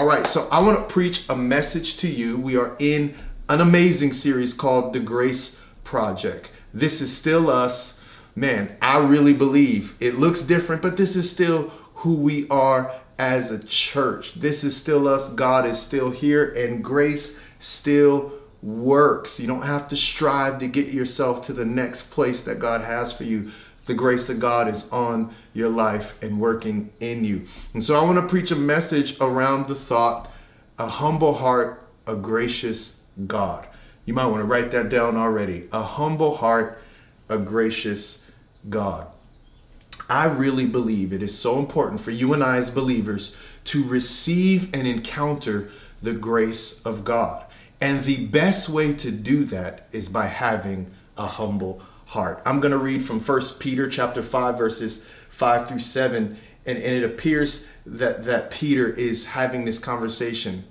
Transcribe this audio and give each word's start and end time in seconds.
All 0.00 0.06
right, 0.06 0.26
so 0.26 0.48
I 0.50 0.60
want 0.60 0.78
to 0.78 0.90
preach 0.90 1.28
a 1.28 1.36
message 1.36 1.98
to 1.98 2.08
you. 2.08 2.38
We 2.38 2.56
are 2.56 2.74
in 2.78 3.14
an 3.50 3.60
amazing 3.60 4.14
series 4.14 4.54
called 4.54 4.94
The 4.94 4.98
Grace 4.98 5.56
Project. 5.84 6.48
This 6.72 7.02
is 7.02 7.14
still 7.14 7.50
us. 7.50 7.98
Man, 8.34 8.74
I 8.80 8.96
really 8.96 9.34
believe 9.34 9.94
it 10.00 10.18
looks 10.18 10.40
different, 10.40 10.80
but 10.80 10.96
this 10.96 11.16
is 11.16 11.30
still 11.30 11.68
who 11.96 12.14
we 12.14 12.48
are 12.48 12.98
as 13.18 13.50
a 13.50 13.58
church. 13.58 14.32
This 14.36 14.64
is 14.64 14.74
still 14.74 15.06
us. 15.06 15.28
God 15.28 15.66
is 15.66 15.78
still 15.78 16.08
here, 16.08 16.50
and 16.50 16.82
grace 16.82 17.36
still 17.58 18.32
works. 18.62 19.38
You 19.38 19.48
don't 19.48 19.66
have 19.66 19.86
to 19.88 19.96
strive 19.96 20.60
to 20.60 20.66
get 20.66 20.94
yourself 20.94 21.44
to 21.44 21.52
the 21.52 21.66
next 21.66 22.10
place 22.10 22.40
that 22.40 22.58
God 22.58 22.80
has 22.80 23.12
for 23.12 23.24
you. 23.24 23.52
The 23.84 23.92
grace 23.92 24.30
of 24.30 24.40
God 24.40 24.66
is 24.66 24.88
on 24.90 25.34
your 25.52 25.68
life 25.68 26.14
and 26.22 26.40
working 26.40 26.92
in 27.00 27.24
you. 27.24 27.46
And 27.74 27.82
so 27.82 27.98
I 28.00 28.04
want 28.04 28.16
to 28.16 28.26
preach 28.26 28.50
a 28.50 28.56
message 28.56 29.18
around 29.20 29.68
the 29.68 29.74
thought 29.74 30.30
a 30.78 30.86
humble 30.86 31.34
heart, 31.34 31.86
a 32.06 32.16
gracious 32.16 32.96
God. 33.26 33.66
You 34.06 34.14
might 34.14 34.26
want 34.26 34.40
to 34.40 34.46
write 34.46 34.70
that 34.70 34.88
down 34.88 35.16
already. 35.16 35.68
A 35.72 35.82
humble 35.82 36.36
heart, 36.36 36.82
a 37.28 37.36
gracious 37.36 38.18
God. 38.70 39.06
I 40.08 40.24
really 40.24 40.66
believe 40.66 41.12
it 41.12 41.22
is 41.22 41.38
so 41.38 41.58
important 41.58 42.00
for 42.00 42.10
you 42.10 42.32
and 42.32 42.42
I 42.42 42.56
as 42.56 42.70
believers 42.70 43.36
to 43.64 43.84
receive 43.84 44.70
and 44.74 44.86
encounter 44.86 45.70
the 46.00 46.12
grace 46.12 46.80
of 46.82 47.04
God. 47.04 47.44
And 47.80 48.04
the 48.04 48.26
best 48.26 48.68
way 48.68 48.94
to 48.94 49.10
do 49.10 49.44
that 49.44 49.86
is 49.92 50.08
by 50.08 50.26
having 50.26 50.90
a 51.16 51.26
humble 51.26 51.82
heart. 52.06 52.42
I'm 52.44 52.60
going 52.60 52.72
to 52.72 52.78
read 52.78 53.04
from 53.04 53.20
1 53.20 53.40
Peter 53.58 53.88
chapter 53.88 54.22
5 54.22 54.58
verses 54.58 55.00
5 55.40 55.68
through 55.68 55.78
7 55.78 56.36
and, 56.66 56.78
and 56.78 56.94
it 56.94 57.02
appears 57.02 57.64
that 57.86 58.24
that 58.24 58.50
Peter 58.50 58.88
is 58.92 59.24
having 59.24 59.64
this 59.64 59.78
conversation 59.78 60.64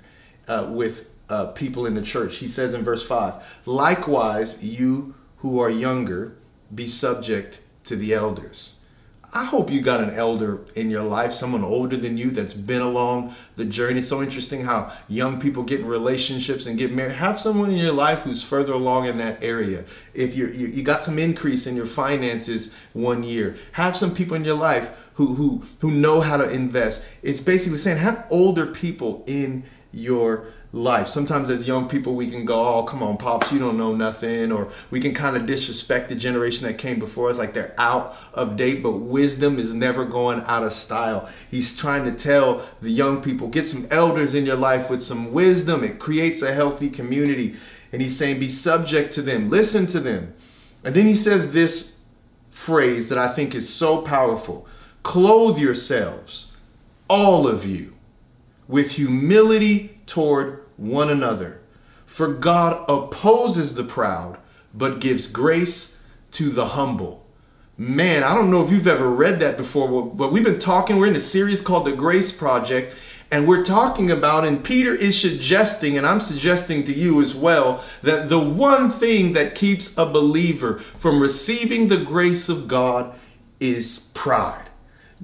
uh, 0.48 0.68
with 0.70 1.08
uh, 1.28 1.48
people 1.48 1.88
in 1.88 1.96
the 1.96 2.04
church. 2.04 2.38
He 2.38 2.48
says 2.48 2.76
in 2.76 2.84
verse 2.84 3.04
5, 3.04 3.44
"Likewise 3.66 4.64
you 4.64 5.16
who 5.38 5.60
are 5.60 5.72
younger 5.72 6.36
be 6.74 6.88
subject 6.88 7.60
to 7.86 7.96
the 7.96 8.14
elders." 8.14 8.76
I 9.32 9.46
hope 9.46 9.70
you 9.70 9.82
got 9.82 10.02
an 10.02 10.16
elder 10.16 10.62
in 10.76 10.90
your 10.90 11.04
life, 11.04 11.34
someone 11.34 11.64
older 11.64 11.96
than 11.96 12.18
you 12.18 12.32
that's 12.32 12.54
been 12.54 12.82
along 12.82 13.36
the 13.58 13.66
journey. 13.66 14.00
It's 14.00 14.08
so 14.08 14.24
interesting 14.24 14.66
how 14.66 14.92
young 15.08 15.40
people 15.40 15.62
get 15.62 15.82
in 15.82 15.86
relationships 15.86 16.66
and 16.66 16.80
get 16.80 16.92
married. 16.92 17.16
Have 17.16 17.40
someone 17.40 17.70
in 17.70 17.78
your 17.78 17.94
life 17.94 18.20
who's 18.20 18.44
further 18.44 18.74
along 18.74 19.06
in 19.06 19.20
that 19.20 19.44
area. 19.44 19.86
If 20.16 20.36
you 20.36 20.48
you 20.48 20.82
got 20.82 21.04
some 21.04 21.20
increase 21.20 21.68
in 21.68 21.76
your 21.76 21.86
finances 21.86 22.72
one 22.94 23.24
year, 23.24 23.56
have 23.74 23.96
some 23.96 24.16
people 24.16 24.36
in 24.36 24.44
your 24.44 24.58
life 24.58 24.90
who 25.14 25.36
who 25.36 25.64
who 25.80 25.92
know 25.92 26.22
how 26.22 26.38
to 26.38 26.50
invest. 26.50 27.04
It's 27.22 27.42
basically 27.42 27.78
saying 27.78 27.98
have 27.98 28.26
older 28.32 28.66
people 28.66 29.24
in 29.28 29.64
your 29.92 30.48
life. 30.72 31.08
Sometimes 31.08 31.50
as 31.50 31.68
young 31.68 31.90
people, 31.90 32.16
we 32.16 32.30
can 32.30 32.46
go, 32.46 32.76
oh, 32.76 32.84
come 32.84 33.02
on, 33.02 33.18
pops, 33.18 33.52
you 33.52 33.58
don't 33.58 33.78
know 33.78 33.96
nothing. 33.96 34.52
Or 34.52 34.72
we 34.92 35.00
can 35.00 35.14
kind 35.14 35.36
of 35.36 35.46
disrespect 35.46 36.10
the 36.10 36.16
generation 36.16 36.66
that 36.68 36.78
came 36.78 37.00
before 37.00 37.30
us 37.30 37.38
like 37.38 37.54
they're 37.54 37.74
out 37.78 38.16
of 38.34 38.56
date, 38.56 38.84
but 38.84 38.92
wisdom 38.92 39.58
is 39.58 39.74
never 39.74 40.06
going 40.06 40.42
out 40.42 40.64
of 40.64 40.74
style. 40.74 41.28
He's 41.50 41.76
trying 41.76 42.06
to 42.06 42.12
tell 42.12 42.68
the 42.82 42.92
young 42.92 43.22
people, 43.22 43.48
get 43.48 43.68
some 43.68 43.88
elders 43.90 44.36
in 44.36 44.46
your 44.46 44.58
life 44.58 44.90
with 44.90 45.02
some 45.02 45.34
wisdom. 45.34 45.84
It 45.84 46.00
creates 46.00 46.42
a 46.42 46.54
healthy 46.54 46.90
community. 46.90 47.56
And 47.92 48.02
he's 48.02 48.18
saying, 48.18 48.40
be 48.40 48.50
subject 48.50 49.14
to 49.16 49.22
them, 49.24 49.50
listen 49.50 49.88
to 49.88 50.00
them. 50.00 50.34
And 50.84 50.96
then 50.96 51.08
he 51.08 51.16
says 51.16 51.52
this 51.52 51.96
phrase 52.52 53.10
that 53.10 53.18
I 53.18 53.34
think 53.34 53.56
is 53.56 53.74
so 53.74 54.02
powerful 54.02 54.68
clothe 55.02 55.58
yourselves, 55.58 56.52
all 57.08 57.48
of 57.48 57.66
you, 57.66 57.96
with 58.68 58.92
humility 58.92 59.99
toward 60.10 60.64
one 60.78 61.10
another. 61.10 61.62
For 62.06 62.34
God 62.34 62.84
opposes 62.90 63.76
the 63.76 63.84
proud, 63.84 64.38
but 64.74 65.00
gives 65.00 65.28
grace 65.28 65.94
to 66.32 66.50
the 66.50 66.70
humble. 66.70 67.26
Man, 67.78 68.24
I 68.24 68.36
don't 68.36 68.52
know 68.52 68.64
if 68.64 68.72
you've 68.72 68.88
ever 68.88 69.10
read 69.10 69.40
that 69.40 69.56
before, 69.56 70.06
but 70.06 70.34
we've 70.34 70.44
been 70.44 70.60
talking, 70.60 70.98
we're 70.98 71.08
in 71.08 71.16
a 71.16 71.20
series 71.20 71.62
called 71.62 71.86
The 71.86 71.94
Grace 71.94 72.32
Project, 72.32 72.96
and 73.32 73.48
we're 73.48 73.64
talking 73.64 74.12
about, 74.12 74.44
and 74.44 74.64
Peter 74.64 74.94
is 74.94 75.20
suggesting, 75.20 75.98
and 75.98 76.06
I'm 76.06 76.20
suggesting 76.20 76.84
to 76.86 76.94
you 76.94 77.22
as 77.22 77.36
well, 77.36 77.84
that 78.02 78.28
the 78.28 78.40
one 78.40 78.92
thing 78.92 79.34
that 79.34 79.56
keeps 79.56 79.96
a 79.98 80.06
believer 80.06 80.80
from 80.98 81.22
receiving 81.22 81.88
the 81.88 82.04
grace 82.04 82.50
of 82.50 82.68
God 82.68 83.18
is 83.60 84.00
pride. 84.14 84.70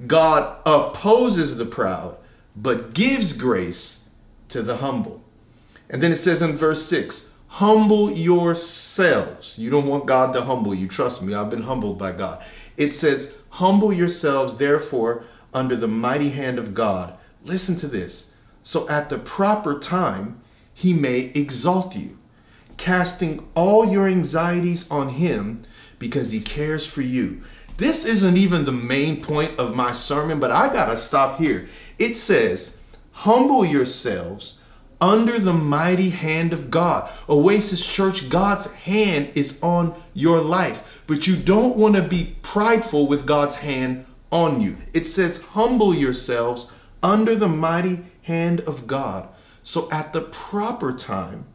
God 0.06 0.60
opposes 0.64 1.56
the 1.56 1.66
proud, 1.66 2.16
but 2.54 2.94
gives 2.94 3.32
grace 3.32 3.95
to 4.48 4.62
the 4.62 4.78
humble. 4.78 5.22
And 5.88 6.02
then 6.02 6.12
it 6.12 6.18
says 6.18 6.42
in 6.42 6.56
verse 6.56 6.86
6 6.86 7.26
humble 7.48 8.10
yourselves. 8.10 9.58
You 9.58 9.70
don't 9.70 9.86
want 9.86 10.06
God 10.06 10.32
to 10.34 10.42
humble 10.42 10.74
you. 10.74 10.88
Trust 10.88 11.22
me, 11.22 11.32
I've 11.32 11.48
been 11.48 11.62
humbled 11.62 11.98
by 11.98 12.12
God. 12.12 12.44
It 12.76 12.92
says, 12.92 13.30
humble 13.48 13.92
yourselves, 13.92 14.56
therefore, 14.56 15.24
under 15.54 15.74
the 15.74 15.88
mighty 15.88 16.30
hand 16.30 16.58
of 16.58 16.74
God. 16.74 17.16
Listen 17.44 17.76
to 17.76 17.88
this. 17.88 18.26
So 18.62 18.86
at 18.88 19.08
the 19.08 19.18
proper 19.18 19.78
time, 19.78 20.42
he 20.74 20.92
may 20.92 21.32
exalt 21.34 21.96
you, 21.96 22.18
casting 22.76 23.48
all 23.54 23.88
your 23.88 24.06
anxieties 24.06 24.90
on 24.90 25.10
him 25.10 25.64
because 25.98 26.30
he 26.32 26.40
cares 26.40 26.84
for 26.84 27.00
you. 27.00 27.42
This 27.78 28.04
isn't 28.04 28.36
even 28.36 28.64
the 28.64 28.72
main 28.72 29.22
point 29.22 29.58
of 29.58 29.74
my 29.74 29.92
sermon, 29.92 30.40
but 30.40 30.50
I 30.50 30.70
got 30.70 30.86
to 30.86 30.96
stop 30.98 31.38
here. 31.38 31.68
It 31.98 32.18
says, 32.18 32.72
Humble 33.20 33.64
yourselves 33.64 34.58
under 35.00 35.38
the 35.38 35.54
mighty 35.54 36.10
hand 36.10 36.52
of 36.52 36.70
God. 36.70 37.10
Oasis 37.30 37.84
Church, 37.84 38.28
God's 38.28 38.66
hand 38.66 39.30
is 39.34 39.58
on 39.62 39.94
your 40.12 40.42
life, 40.42 40.82
but 41.06 41.26
you 41.26 41.34
don't 41.34 41.76
want 41.76 41.96
to 41.96 42.02
be 42.02 42.36
prideful 42.42 43.06
with 43.08 43.24
God's 43.24 43.56
hand 43.56 44.04
on 44.30 44.60
you. 44.60 44.76
It 44.92 45.06
says, 45.06 45.38
Humble 45.38 45.94
yourselves 45.94 46.70
under 47.02 47.34
the 47.34 47.48
mighty 47.48 48.04
hand 48.24 48.60
of 48.60 48.86
God, 48.86 49.28
so 49.62 49.90
at 49.90 50.12
the 50.12 50.20
proper 50.20 50.92
time 50.92 51.46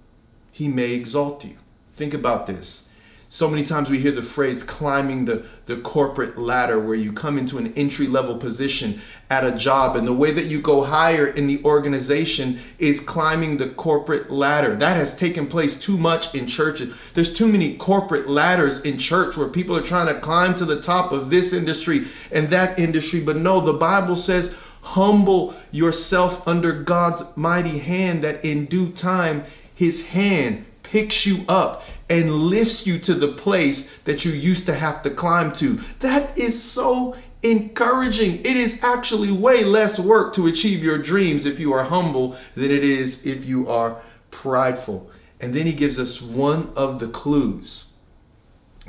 he 0.51 0.67
may 0.67 0.93
exalt 0.93 1.45
you. 1.45 1.57
Think 1.95 2.16
about 2.16 2.47
this. 2.47 2.85
So 3.34 3.50
many 3.50 3.64
times 3.64 3.90
we 3.90 4.00
hear 4.00 4.12
the 4.12 4.22
phrase 4.22 4.62
climbing 4.62 5.24
the, 5.24 5.46
the 5.66 5.78
corporate 5.78 6.38
ladder, 6.38 6.78
where 6.78 6.96
you 6.96 7.14
come 7.14 7.38
into 7.38 7.58
an 7.58 7.74
entry 7.75 8.06
level 8.08 8.36
position 8.36 9.00
at 9.30 9.46
a 9.46 9.53
job, 9.53 9.96
and 9.96 10.06
the 10.06 10.12
way 10.12 10.31
that 10.31 10.47
you 10.47 10.59
go 10.59 10.84
higher 10.84 11.28
in 11.28 11.47
the 11.47 11.64
organization 11.64 12.59
is 12.78 13.00
climbing 13.00 13.56
the 13.56 13.70
corporate 13.70 14.30
ladder. 14.30 14.75
That 14.75 14.97
has 14.97 15.16
taken 15.16 15.47
place 15.47 15.80
too 15.80 15.97
much 15.97 16.36
in 16.36 16.46
churches. 16.46 16.94
There's 17.14 17.34
too 17.34 17.47
many 17.47 17.78
corporate 17.78 18.30
ladders 18.30 18.81
in 18.81 18.97
church 18.97 19.38
where 19.38 19.47
people 19.47 19.78
are 19.78 19.81
trying 19.81 20.14
to 20.14 20.20
climb 20.20 20.53
to 20.56 20.66
the 20.66 20.81
top 20.81 21.14
of 21.14 21.30
this 21.30 21.53
industry 21.53 22.09
and 22.34 22.50
that 22.50 22.78
industry. 22.78 23.22
But 23.22 23.38
no, 23.38 23.62
the 23.62 23.72
Bible 23.72 24.18
says, 24.18 24.52
humble 24.81 25.56
yourself 25.72 26.46
under 26.46 26.74
God's 26.74 27.24
mighty 27.38 27.80
hand, 27.80 28.25
that 28.25 28.44
in 28.44 28.66
due 28.66 28.91
time, 28.91 29.46
his 29.74 30.08
hand 30.08 30.66
picks 30.84 31.25
you 31.25 31.46
up 31.47 31.86
and 32.11 32.29
lifts 32.29 32.85
you 32.85 32.99
to 32.99 33.13
the 33.13 33.29
place 33.29 33.89
that 34.03 34.25
you 34.25 34.33
used 34.33 34.66
to 34.66 34.75
have 34.75 35.01
to 35.01 35.09
climb 35.09 35.53
to. 35.53 35.79
That 36.01 36.38
is 36.38 36.61
so 36.61 37.16
encouraging. 37.41 38.39
It 38.41 38.57
is 38.57 38.83
actually 38.83 39.31
way 39.31 39.63
less 39.63 39.97
work 39.97 40.33
to 40.35 40.47
achieve 40.47 40.83
your 40.83 40.97
dreams 40.97 41.45
if 41.45 41.57
you 41.57 41.72
are 41.72 41.85
humble 41.85 42.35
than 42.53 42.69
it 42.69 42.83
is 42.83 43.25
if 43.25 43.45
you 43.45 43.69
are 43.69 44.01
prideful. 44.29 45.09
And 45.39 45.53
then 45.53 45.66
he 45.66 45.72
gives 45.72 45.97
us 45.97 46.22
one 46.22 46.73
of 46.75 46.99
the 46.99 47.07
clues 47.07 47.85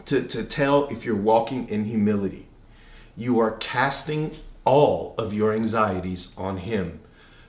to, 0.06 0.24
to 0.24 0.42
tell 0.42 0.88
if 0.88 1.04
you're 1.04 1.14
walking 1.14 1.68
in 1.68 1.84
humility. 1.84 2.48
You 3.16 3.38
are 3.38 3.52
casting 3.52 4.36
all 4.64 5.14
of 5.16 5.32
your 5.32 5.52
anxieties 5.52 6.32
on 6.36 6.56
him 6.56 6.98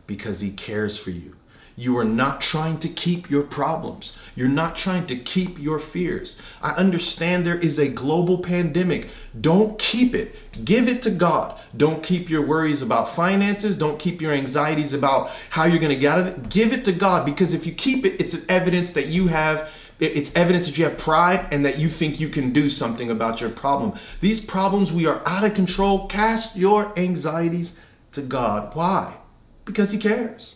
because 0.05 0.41
he 0.41 0.51
cares 0.51 0.99
for 0.99 1.09
you. 1.09 1.35
You 1.75 1.97
are 1.97 2.03
not 2.03 2.39
trying 2.39 2.77
to 2.79 2.87
keep 2.87 3.29
your 3.29 3.41
problems. 3.41 4.13
You're 4.35 4.47
not 4.47 4.75
trying 4.75 5.07
to 5.07 5.15
keep 5.15 5.59
your 5.59 5.79
fears. 5.79 6.39
I 6.61 6.71
understand 6.71 7.45
there 7.45 7.57
is 7.57 7.79
a 7.79 7.87
global 7.87 8.39
pandemic. 8.39 9.09
Don't 9.39 9.79
keep 9.79 10.13
it. 10.13 10.35
Give 10.63 10.87
it 10.87 11.01
to 11.03 11.09
God. 11.09 11.59
Don't 11.75 12.03
keep 12.03 12.29
your 12.29 12.45
worries 12.45 12.83
about 12.83 13.15
finances. 13.15 13.75
Don't 13.75 13.97
keep 13.97 14.21
your 14.21 14.33
anxieties 14.33 14.93
about 14.93 15.31
how 15.49 15.65
you're 15.65 15.79
going 15.79 15.89
to 15.89 15.95
get 15.95 16.19
out 16.19 16.19
of 16.19 16.27
it. 16.27 16.49
Give 16.49 16.71
it 16.71 16.85
to 16.85 16.91
God 16.91 17.25
because 17.25 17.53
if 17.53 17.65
you 17.65 17.71
keep 17.71 18.05
it, 18.05 18.21
it's 18.21 18.35
evidence 18.47 18.91
that 18.91 19.07
you 19.07 19.27
have 19.27 19.69
it's 19.99 20.31
evidence 20.35 20.65
that 20.65 20.77
you 20.77 20.83
have 20.85 20.97
pride 20.97 21.47
and 21.51 21.65
that 21.65 21.77
you 21.77 21.87
think 21.87 22.19
you 22.19 22.27
can 22.27 22.51
do 22.51 22.69
something 22.69 23.09
about 23.09 23.39
your 23.39 23.49
problem. 23.49 23.93
These 24.21 24.41
problems, 24.41 24.91
we 24.91 25.05
are 25.05 25.21
out 25.25 25.43
of 25.45 25.53
control. 25.53 26.07
Cast 26.07 26.55
your 26.55 26.97
anxieties 26.97 27.73
to 28.11 28.21
God. 28.21 28.75
Why? 28.75 29.15
Because 29.65 29.91
He 29.91 29.97
cares. 29.97 30.55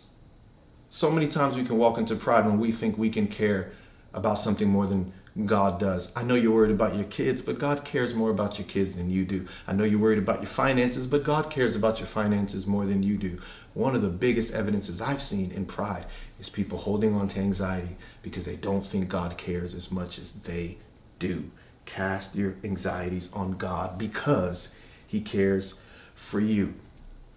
So 0.98 1.12
many 1.12 1.28
times 1.28 1.54
we 1.54 1.62
can 1.62 1.78
walk 1.78 1.96
into 1.96 2.16
pride 2.16 2.44
when 2.44 2.58
we 2.58 2.72
think 2.72 2.98
we 2.98 3.08
can 3.08 3.28
care 3.28 3.70
about 4.14 4.36
something 4.36 4.68
more 4.68 4.84
than 4.88 5.12
God 5.46 5.78
does. 5.78 6.10
I 6.16 6.24
know 6.24 6.34
you're 6.34 6.50
worried 6.50 6.72
about 6.72 6.96
your 6.96 7.04
kids, 7.04 7.40
but 7.40 7.60
God 7.60 7.84
cares 7.84 8.14
more 8.14 8.30
about 8.30 8.58
your 8.58 8.66
kids 8.66 8.96
than 8.96 9.08
you 9.08 9.24
do. 9.24 9.46
I 9.68 9.74
know 9.74 9.84
you're 9.84 10.00
worried 10.00 10.18
about 10.18 10.42
your 10.42 10.50
finances, 10.50 11.06
but 11.06 11.22
God 11.22 11.50
cares 11.50 11.76
about 11.76 12.00
your 12.00 12.08
finances 12.08 12.66
more 12.66 12.84
than 12.84 13.04
you 13.04 13.16
do. 13.16 13.38
One 13.74 13.94
of 13.94 14.02
the 14.02 14.08
biggest 14.08 14.52
evidences 14.52 15.00
I've 15.00 15.22
seen 15.22 15.52
in 15.52 15.66
pride 15.66 16.06
is 16.40 16.48
people 16.48 16.78
holding 16.78 17.14
on 17.14 17.28
to 17.28 17.38
anxiety 17.38 17.96
because 18.22 18.44
they 18.44 18.56
don't 18.56 18.84
think 18.84 19.08
God 19.08 19.38
cares 19.38 19.76
as 19.76 19.92
much 19.92 20.18
as 20.18 20.32
they 20.32 20.78
do. 21.20 21.48
Cast 21.84 22.34
your 22.34 22.56
anxieties 22.64 23.30
on 23.32 23.52
God 23.52 23.98
because 23.98 24.70
He 25.06 25.20
cares 25.20 25.74
for 26.16 26.40
you. 26.40 26.74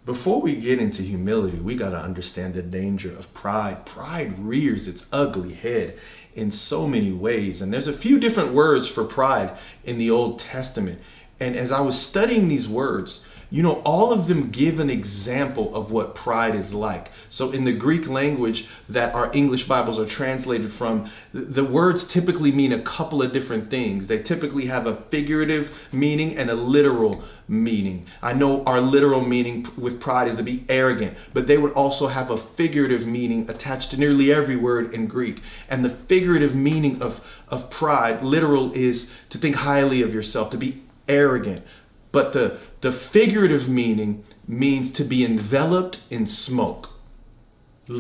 Before 0.04 0.42
we 0.42 0.56
get 0.56 0.80
into 0.80 1.04
humility, 1.04 1.58
we 1.58 1.76
got 1.76 1.92
to 1.92 1.98
understand 2.00 2.56
the 2.56 2.64
danger 2.64 3.12
of 3.12 3.32
pride. 3.36 3.86
Pride 3.86 4.40
rears 4.40 4.88
its 4.88 5.06
ugly 5.12 5.54
head 5.54 6.00
in 6.34 6.50
so 6.50 6.88
many 6.88 7.12
ways. 7.12 7.62
And 7.62 7.72
there's 7.72 7.88
a 7.88 7.94
few 7.94 8.20
different 8.20 8.54
words 8.54 8.88
for 8.88 9.04
pride 9.04 9.56
in 9.84 10.00
the 10.00 10.10
Old 10.10 10.40
Testament. 10.40 11.00
And 11.40 11.56
as 11.56 11.72
I 11.72 11.82
was 11.82 12.00
studying 12.00 12.48
these 12.48 12.68
words, 12.68 13.24
you 13.52 13.62
know, 13.62 13.82
all 13.82 14.14
of 14.14 14.28
them 14.28 14.50
give 14.50 14.80
an 14.80 14.90
example 14.90 15.76
of 15.76 15.92
what 15.92 16.16
pride 16.16 16.56
is 16.56 16.74
like. 16.74 17.12
So, 17.30 17.52
in 17.52 17.66
the 17.66 17.74
Greek 17.74 18.08
language 18.08 18.68
that 18.88 19.14
our 19.14 19.30
English 19.34 19.68
Bibles 19.68 20.00
are 20.00 20.06
translated 20.06 20.72
from, 20.72 21.12
the 21.34 21.66
words 21.66 22.06
typically 22.06 22.54
mean 22.54 22.72
a 22.72 22.82
couple 22.82 23.22
of 23.22 23.34
different 23.34 23.70
things. 23.70 24.08
They 24.08 24.24
typically 24.24 24.68
have 24.68 24.88
a 24.88 24.96
figurative 24.96 25.78
meaning 25.92 26.38
and 26.38 26.50
a 26.50 26.56
literal 26.56 27.26
meaning. 27.50 28.08
I 28.22 28.32
know 28.32 28.64
our 28.64 28.80
literal 28.80 29.20
meaning 29.20 29.68
with 29.78 30.00
pride 30.00 30.30
is 30.30 30.38
to 30.38 30.44
be 30.44 30.64
arrogant, 30.70 31.18
but 31.34 31.48
they 31.48 31.58
would 31.58 31.74
also 31.74 32.08
have 32.08 32.30
a 32.30 32.38
figurative 32.38 33.06
meaning 33.06 33.50
attached 33.50 33.92
to 33.92 33.98
nearly 33.98 34.32
every 34.32 34.56
word 34.56 34.94
in 34.94 35.08
Greek. 35.08 35.42
And 35.70 35.84
the 35.84 35.90
figurative 35.90 36.56
meaning 36.56 37.02
of, 37.02 37.20
of 37.50 37.70
pride, 37.70 38.24
literal, 38.24 38.72
is 38.72 39.10
to 39.30 39.38
think 39.38 39.58
highly 39.58 40.02
of 40.02 40.14
yourself, 40.14 40.50
to 40.52 40.58
be 40.58 40.82
arrogant. 41.10 41.66
But 42.14 42.34
the, 42.34 42.60
the 42.82 42.92
figurative 42.92 43.70
meaning 43.70 44.24
means 44.48 44.92
to 44.92 45.04
be 45.04 45.24
enveloped 45.24 46.02
in 46.10 46.28
smoke. 46.28 46.90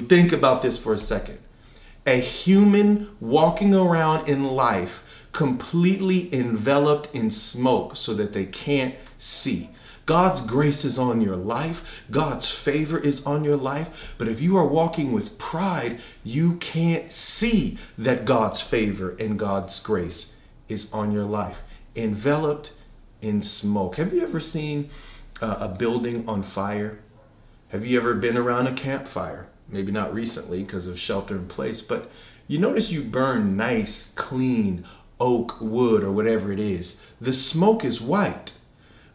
Think 0.07 0.31
about 0.31 0.61
this 0.61 0.77
for 0.77 0.93
a 0.93 0.97
second. 0.97 1.39
A 2.05 2.19
human 2.19 3.15
walking 3.19 3.75
around 3.75 4.27
in 4.27 4.43
life 4.43 5.03
completely 5.31 6.33
enveloped 6.33 7.13
in 7.13 7.31
smoke 7.31 7.95
so 7.95 8.13
that 8.15 8.33
they 8.33 8.45
can't 8.45 8.95
see. 9.17 9.69
God's 10.05 10.41
grace 10.41 10.83
is 10.83 10.97
on 10.97 11.21
your 11.21 11.35
life. 11.35 11.83
God's 12.09 12.49
favor 12.49 12.97
is 12.97 13.23
on 13.25 13.43
your 13.43 13.55
life. 13.55 13.89
But 14.17 14.27
if 14.27 14.41
you 14.41 14.57
are 14.57 14.65
walking 14.65 15.11
with 15.11 15.37
pride, 15.37 16.01
you 16.23 16.55
can't 16.55 17.11
see 17.11 17.77
that 17.97 18.25
God's 18.25 18.61
favor 18.61 19.15
and 19.19 19.37
God's 19.37 19.79
grace 19.79 20.33
is 20.67 20.91
on 20.91 21.11
your 21.11 21.25
life. 21.25 21.57
Enveloped 21.95 22.71
in 23.21 23.41
smoke. 23.41 23.95
Have 23.95 24.13
you 24.13 24.23
ever 24.23 24.39
seen 24.39 24.89
uh, 25.41 25.57
a 25.59 25.67
building 25.67 26.27
on 26.27 26.43
fire? 26.43 26.99
Have 27.69 27.85
you 27.85 27.97
ever 27.99 28.13
been 28.15 28.37
around 28.37 28.67
a 28.67 28.73
campfire? 28.73 29.47
Maybe 29.69 29.91
not 29.91 30.13
recently 30.13 30.63
because 30.63 30.87
of 30.87 30.99
shelter 30.99 31.35
in 31.35 31.47
place, 31.47 31.81
but 31.81 32.11
you 32.47 32.59
notice 32.59 32.91
you 32.91 33.03
burn 33.03 33.55
nice, 33.55 34.11
clean 34.15 34.85
oak, 35.19 35.61
wood, 35.61 36.03
or 36.03 36.11
whatever 36.11 36.51
it 36.51 36.59
is. 36.59 36.97
The 37.21 37.33
smoke 37.33 37.85
is 37.85 38.01
white. 38.01 38.53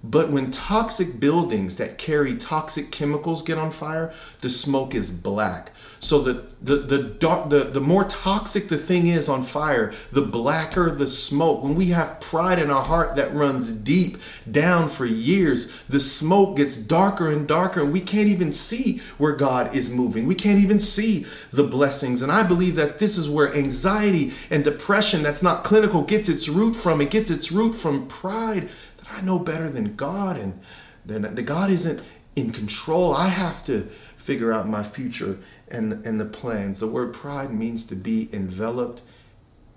But 0.08 0.30
when 0.30 0.52
toxic 0.52 1.18
buildings 1.18 1.76
that 1.76 1.98
carry 1.98 2.36
toxic 2.36 2.92
chemicals 2.92 3.42
get 3.42 3.58
on 3.58 3.72
fire, 3.72 4.14
the 4.40 4.50
smoke 4.50 4.94
is 4.94 5.10
black. 5.10 5.72
So 5.98 6.20
the 6.20 6.44
the 6.62 6.76
the 6.76 6.98
dark 6.98 7.50
the, 7.50 7.64
the 7.64 7.80
more 7.80 8.04
toxic 8.04 8.68
the 8.68 8.78
thing 8.78 9.08
is 9.08 9.28
on 9.28 9.42
fire, 9.42 9.92
the 10.12 10.22
blacker 10.22 10.90
the 10.90 11.08
smoke. 11.08 11.64
When 11.64 11.74
we 11.74 11.86
have 11.86 12.20
pride 12.20 12.60
in 12.60 12.70
our 12.70 12.84
heart 12.84 13.16
that 13.16 13.34
runs 13.34 13.72
deep 13.72 14.18
down 14.48 14.88
for 14.88 15.06
years, 15.06 15.72
the 15.88 15.98
smoke 15.98 16.56
gets 16.56 16.76
darker 16.76 17.32
and 17.32 17.48
darker, 17.48 17.80
and 17.80 17.92
we 17.92 18.00
can't 18.00 18.28
even 18.28 18.52
see 18.52 19.00
where 19.18 19.32
God 19.32 19.74
is 19.74 19.90
moving. 19.90 20.26
We 20.26 20.36
can't 20.36 20.60
even 20.60 20.78
see 20.78 21.26
the 21.52 21.64
blessings. 21.64 22.22
And 22.22 22.30
I 22.30 22.44
believe 22.44 22.76
that 22.76 23.00
this 23.00 23.18
is 23.18 23.28
where 23.28 23.52
anxiety 23.52 24.34
and 24.50 24.62
depression 24.62 25.22
that's 25.22 25.42
not 25.42 25.64
clinical 25.64 26.02
gets 26.02 26.28
its 26.28 26.48
root 26.48 26.74
from. 26.74 27.00
It 27.00 27.10
gets 27.10 27.30
its 27.30 27.50
root 27.50 27.72
from 27.72 28.06
pride 28.06 28.68
I 29.16 29.22
know 29.22 29.38
better 29.38 29.70
than 29.70 29.96
God 29.96 30.36
and 30.36 30.60
the 31.06 31.42
God 31.42 31.70
isn't 31.70 32.02
in 32.34 32.52
control. 32.52 33.14
I 33.14 33.28
have 33.28 33.64
to 33.64 33.88
figure 34.18 34.52
out 34.52 34.68
my 34.68 34.82
future 34.82 35.38
and, 35.68 36.04
and 36.04 36.20
the 36.20 36.26
plans. 36.26 36.80
The 36.80 36.86
word 36.86 37.14
pride 37.14 37.52
means 37.52 37.84
to 37.84 37.96
be 37.96 38.28
enveloped 38.32 39.00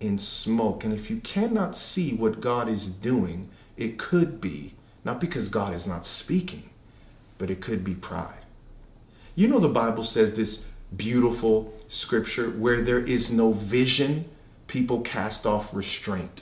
in 0.01 0.17
smoke. 0.17 0.83
And 0.83 0.93
if 0.93 1.09
you 1.09 1.17
cannot 1.17 1.77
see 1.77 2.13
what 2.13 2.41
God 2.41 2.67
is 2.67 2.89
doing, 2.89 3.49
it 3.77 3.97
could 3.97 4.41
be, 4.41 4.73
not 5.05 5.21
because 5.21 5.47
God 5.47 5.73
is 5.73 5.87
not 5.87 6.05
speaking, 6.05 6.69
but 7.37 7.49
it 7.49 7.61
could 7.61 7.83
be 7.83 7.95
pride. 7.95 8.43
You 9.35 9.47
know, 9.47 9.59
the 9.59 9.69
Bible 9.69 10.03
says 10.03 10.33
this 10.33 10.63
beautiful 10.97 11.73
scripture 11.87 12.49
where 12.49 12.81
there 12.81 12.99
is 12.99 13.31
no 13.31 13.53
vision, 13.53 14.25
people 14.67 14.99
cast 14.99 15.45
off 15.45 15.73
restraint. 15.73 16.41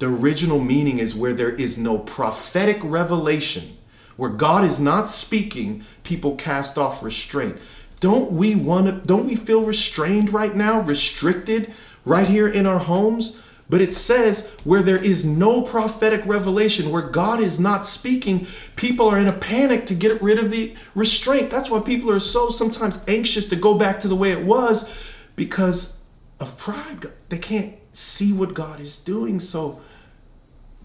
The 0.00 0.06
original 0.06 0.60
meaning 0.60 0.98
is 0.98 1.14
where 1.14 1.34
there 1.34 1.54
is 1.54 1.76
no 1.76 1.98
prophetic 1.98 2.78
revelation, 2.82 3.76
where 4.16 4.30
God 4.30 4.64
is 4.64 4.80
not 4.80 5.10
speaking, 5.10 5.84
people 6.04 6.36
cast 6.36 6.78
off 6.78 7.02
restraint. 7.02 7.58
Don't 8.00 8.32
we 8.32 8.54
want 8.54 8.86
to, 8.86 8.92
don't 8.92 9.26
we 9.26 9.36
feel 9.36 9.62
restrained 9.62 10.32
right 10.32 10.56
now, 10.56 10.80
restricted 10.80 11.74
right 12.06 12.26
here 12.26 12.48
in 12.48 12.64
our 12.64 12.78
homes? 12.78 13.38
But 13.68 13.82
it 13.82 13.92
says 13.92 14.46
where 14.64 14.82
there 14.82 14.96
is 14.96 15.22
no 15.22 15.60
prophetic 15.60 16.24
revelation, 16.24 16.90
where 16.90 17.02
God 17.02 17.38
is 17.38 17.60
not 17.60 17.84
speaking, 17.84 18.46
people 18.76 19.06
are 19.06 19.18
in 19.18 19.28
a 19.28 19.34
panic 19.34 19.86
to 19.88 19.94
get 19.94 20.22
rid 20.22 20.38
of 20.38 20.50
the 20.50 20.74
restraint. 20.94 21.50
That's 21.50 21.68
why 21.68 21.80
people 21.80 22.10
are 22.10 22.20
so 22.20 22.48
sometimes 22.48 22.98
anxious 23.06 23.44
to 23.46 23.54
go 23.54 23.74
back 23.74 24.00
to 24.00 24.08
the 24.08 24.16
way 24.16 24.32
it 24.32 24.46
was 24.46 24.88
because 25.36 25.92
of 26.40 26.56
pride. 26.56 27.12
They 27.28 27.38
can't 27.38 27.74
see 27.92 28.32
what 28.32 28.54
God 28.54 28.80
is 28.80 28.96
doing. 28.96 29.38
So 29.40 29.82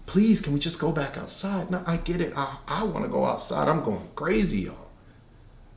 please, 0.06 0.40
can 0.40 0.52
we 0.52 0.60
just 0.60 0.78
go 0.78 0.92
back 0.92 1.18
outside? 1.18 1.70
No, 1.70 1.82
I 1.86 1.96
get 1.98 2.20
it. 2.20 2.32
I, 2.36 2.58
I 2.66 2.84
want 2.84 3.04
to 3.04 3.10
go 3.10 3.24
outside. 3.24 3.68
I'm 3.68 3.84
going 3.84 4.08
crazy, 4.14 4.62
y'all. 4.62 4.88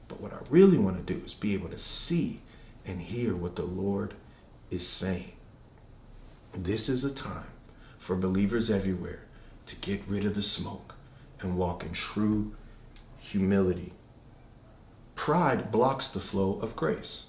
But 0.07 0.21
what 0.21 0.33
I 0.33 0.37
really 0.49 0.77
want 0.77 1.05
to 1.05 1.13
do 1.13 1.23
is 1.25 1.33
be 1.33 1.53
able 1.53 1.69
to 1.69 1.77
see 1.77 2.41
and 2.85 3.01
hear 3.01 3.35
what 3.35 3.55
the 3.55 3.63
Lord 3.63 4.13
is 4.71 4.87
saying. 4.87 5.33
This 6.53 6.89
is 6.89 7.03
a 7.03 7.11
time 7.11 7.51
for 7.97 8.15
believers 8.15 8.69
everywhere 8.69 9.21
to 9.67 9.75
get 9.75 10.01
rid 10.07 10.25
of 10.25 10.33
the 10.33 10.43
smoke 10.43 10.95
and 11.41 11.57
walk 11.57 11.83
in 11.83 11.93
true 11.93 12.55
humility. 13.17 13.93
Pride 15.15 15.71
blocks 15.71 16.07
the 16.07 16.19
flow 16.19 16.59
of 16.61 16.75
grace. 16.75 17.27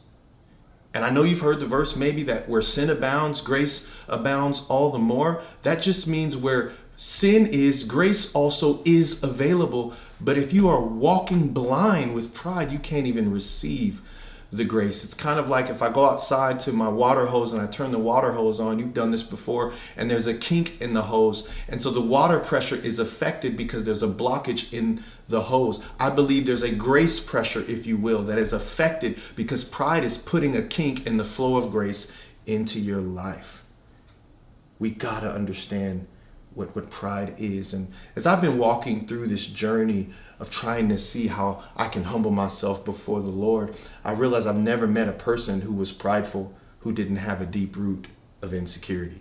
And 0.94 1.04
I 1.04 1.10
know 1.10 1.22
you've 1.22 1.40
heard 1.40 1.60
the 1.60 1.66
verse 1.66 1.94
maybe 1.94 2.22
that 2.24 2.48
where 2.48 2.62
sin 2.62 2.90
abounds, 2.90 3.40
grace 3.40 3.86
abounds 4.08 4.64
all 4.68 4.90
the 4.90 4.98
more. 4.98 5.42
That 5.62 5.82
just 5.82 6.08
means 6.08 6.36
where 6.36 6.72
sin 7.00 7.46
is, 7.46 7.84
grace 7.84 8.32
also 8.32 8.82
is 8.84 9.22
available 9.22 9.94
but 10.20 10.36
if 10.36 10.52
you 10.52 10.68
are 10.68 10.80
walking 10.80 11.48
blind 11.48 12.14
with 12.14 12.34
pride, 12.34 12.70
you 12.70 12.78
can't 12.78 13.06
even 13.06 13.32
receive 13.32 14.02
the 14.52 14.64
grace. 14.64 15.04
It's 15.04 15.14
kind 15.14 15.38
of 15.38 15.48
like 15.48 15.70
if 15.70 15.80
I 15.80 15.90
go 15.90 16.04
outside 16.04 16.60
to 16.60 16.72
my 16.72 16.88
water 16.88 17.26
hose 17.26 17.52
and 17.52 17.62
I 17.62 17.66
turn 17.66 17.92
the 17.92 17.98
water 17.98 18.32
hose 18.32 18.60
on, 18.60 18.78
you've 18.78 18.92
done 18.92 19.12
this 19.12 19.22
before, 19.22 19.72
and 19.96 20.10
there's 20.10 20.26
a 20.26 20.34
kink 20.34 20.80
in 20.80 20.92
the 20.92 21.02
hose. 21.02 21.48
And 21.68 21.80
so 21.80 21.90
the 21.90 22.00
water 22.00 22.38
pressure 22.38 22.76
is 22.76 22.98
affected 22.98 23.56
because 23.56 23.84
there's 23.84 24.02
a 24.02 24.08
blockage 24.08 24.72
in 24.72 25.02
the 25.28 25.42
hose. 25.42 25.80
I 25.98 26.10
believe 26.10 26.44
there's 26.44 26.64
a 26.64 26.70
grace 26.70 27.20
pressure, 27.20 27.64
if 27.66 27.86
you 27.86 27.96
will, 27.96 28.22
that 28.24 28.38
is 28.38 28.52
affected 28.52 29.18
because 29.36 29.64
pride 29.64 30.04
is 30.04 30.18
putting 30.18 30.56
a 30.56 30.62
kink 30.62 31.06
in 31.06 31.16
the 31.16 31.24
flow 31.24 31.56
of 31.56 31.70
grace 31.70 32.08
into 32.44 32.80
your 32.80 33.00
life. 33.00 33.62
We 34.80 34.90
got 34.90 35.20
to 35.20 35.32
understand 35.32 36.06
what, 36.54 36.74
what 36.74 36.90
pride 36.90 37.34
is. 37.38 37.72
And 37.72 37.92
as 38.16 38.26
I've 38.26 38.40
been 38.40 38.58
walking 38.58 39.06
through 39.06 39.28
this 39.28 39.46
journey 39.46 40.10
of 40.38 40.50
trying 40.50 40.88
to 40.88 40.98
see 40.98 41.28
how 41.28 41.62
I 41.76 41.88
can 41.88 42.04
humble 42.04 42.30
myself 42.30 42.84
before 42.84 43.20
the 43.20 43.28
Lord, 43.28 43.74
I 44.04 44.12
realize 44.12 44.46
I've 44.46 44.56
never 44.56 44.86
met 44.86 45.08
a 45.08 45.12
person 45.12 45.60
who 45.60 45.72
was 45.72 45.92
prideful 45.92 46.54
who 46.80 46.92
didn't 46.92 47.16
have 47.16 47.40
a 47.40 47.46
deep 47.46 47.76
root 47.76 48.08
of 48.42 48.54
insecurity. 48.54 49.20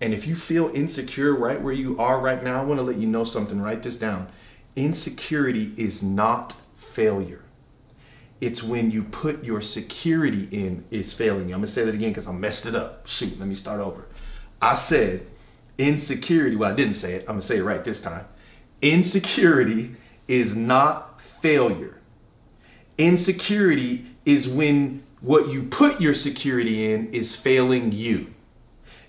And 0.00 0.14
if 0.14 0.26
you 0.26 0.34
feel 0.34 0.70
insecure 0.74 1.34
right 1.34 1.60
where 1.60 1.74
you 1.74 1.98
are 1.98 2.18
right 2.18 2.42
now, 2.42 2.60
I 2.60 2.64
want 2.64 2.80
to 2.80 2.84
let 2.84 2.96
you 2.96 3.06
know 3.06 3.24
something. 3.24 3.60
Write 3.60 3.82
this 3.82 3.96
down. 3.96 4.28
Insecurity 4.74 5.74
is 5.76 6.02
not 6.02 6.54
failure. 6.76 7.44
It's 8.40 8.62
when 8.62 8.90
you 8.90 9.02
put 9.02 9.44
your 9.44 9.60
security 9.60 10.48
in 10.50 10.84
is 10.90 11.12
failing 11.12 11.50
you. 11.50 11.54
I'm 11.54 11.60
going 11.60 11.66
to 11.66 11.72
say 11.72 11.84
that 11.84 11.94
again 11.94 12.10
because 12.10 12.26
I 12.26 12.32
messed 12.32 12.64
it 12.64 12.74
up. 12.74 13.06
Shoot, 13.06 13.38
let 13.38 13.46
me 13.46 13.54
start 13.54 13.80
over. 13.80 14.06
I 14.62 14.74
said 14.74 15.26
Insecurity, 15.80 16.56
well, 16.56 16.70
I 16.70 16.74
didn't 16.74 16.92
say 16.92 17.14
it, 17.14 17.22
I'm 17.22 17.36
gonna 17.36 17.42
say 17.42 17.56
it 17.56 17.62
right 17.62 17.82
this 17.82 18.00
time. 18.00 18.26
Insecurity 18.82 19.96
is 20.28 20.54
not 20.54 21.18
failure. 21.40 21.98
Insecurity 22.98 24.04
is 24.26 24.46
when 24.46 25.02
what 25.22 25.48
you 25.48 25.62
put 25.62 25.98
your 25.98 26.12
security 26.12 26.92
in 26.92 27.10
is 27.14 27.34
failing 27.34 27.92
you. 27.92 28.34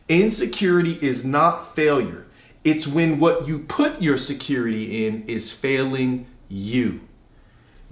Insecurity 0.08 0.98
is 1.02 1.26
not 1.26 1.76
failure. 1.76 2.26
It's 2.64 2.88
when 2.88 3.20
what 3.20 3.50
you 3.50 3.60
put 3.60 4.02
your 4.02 4.18
security 4.18 5.06
in 5.06 5.24
is 5.24 5.52
failing 5.52 6.26
you. 6.48 7.02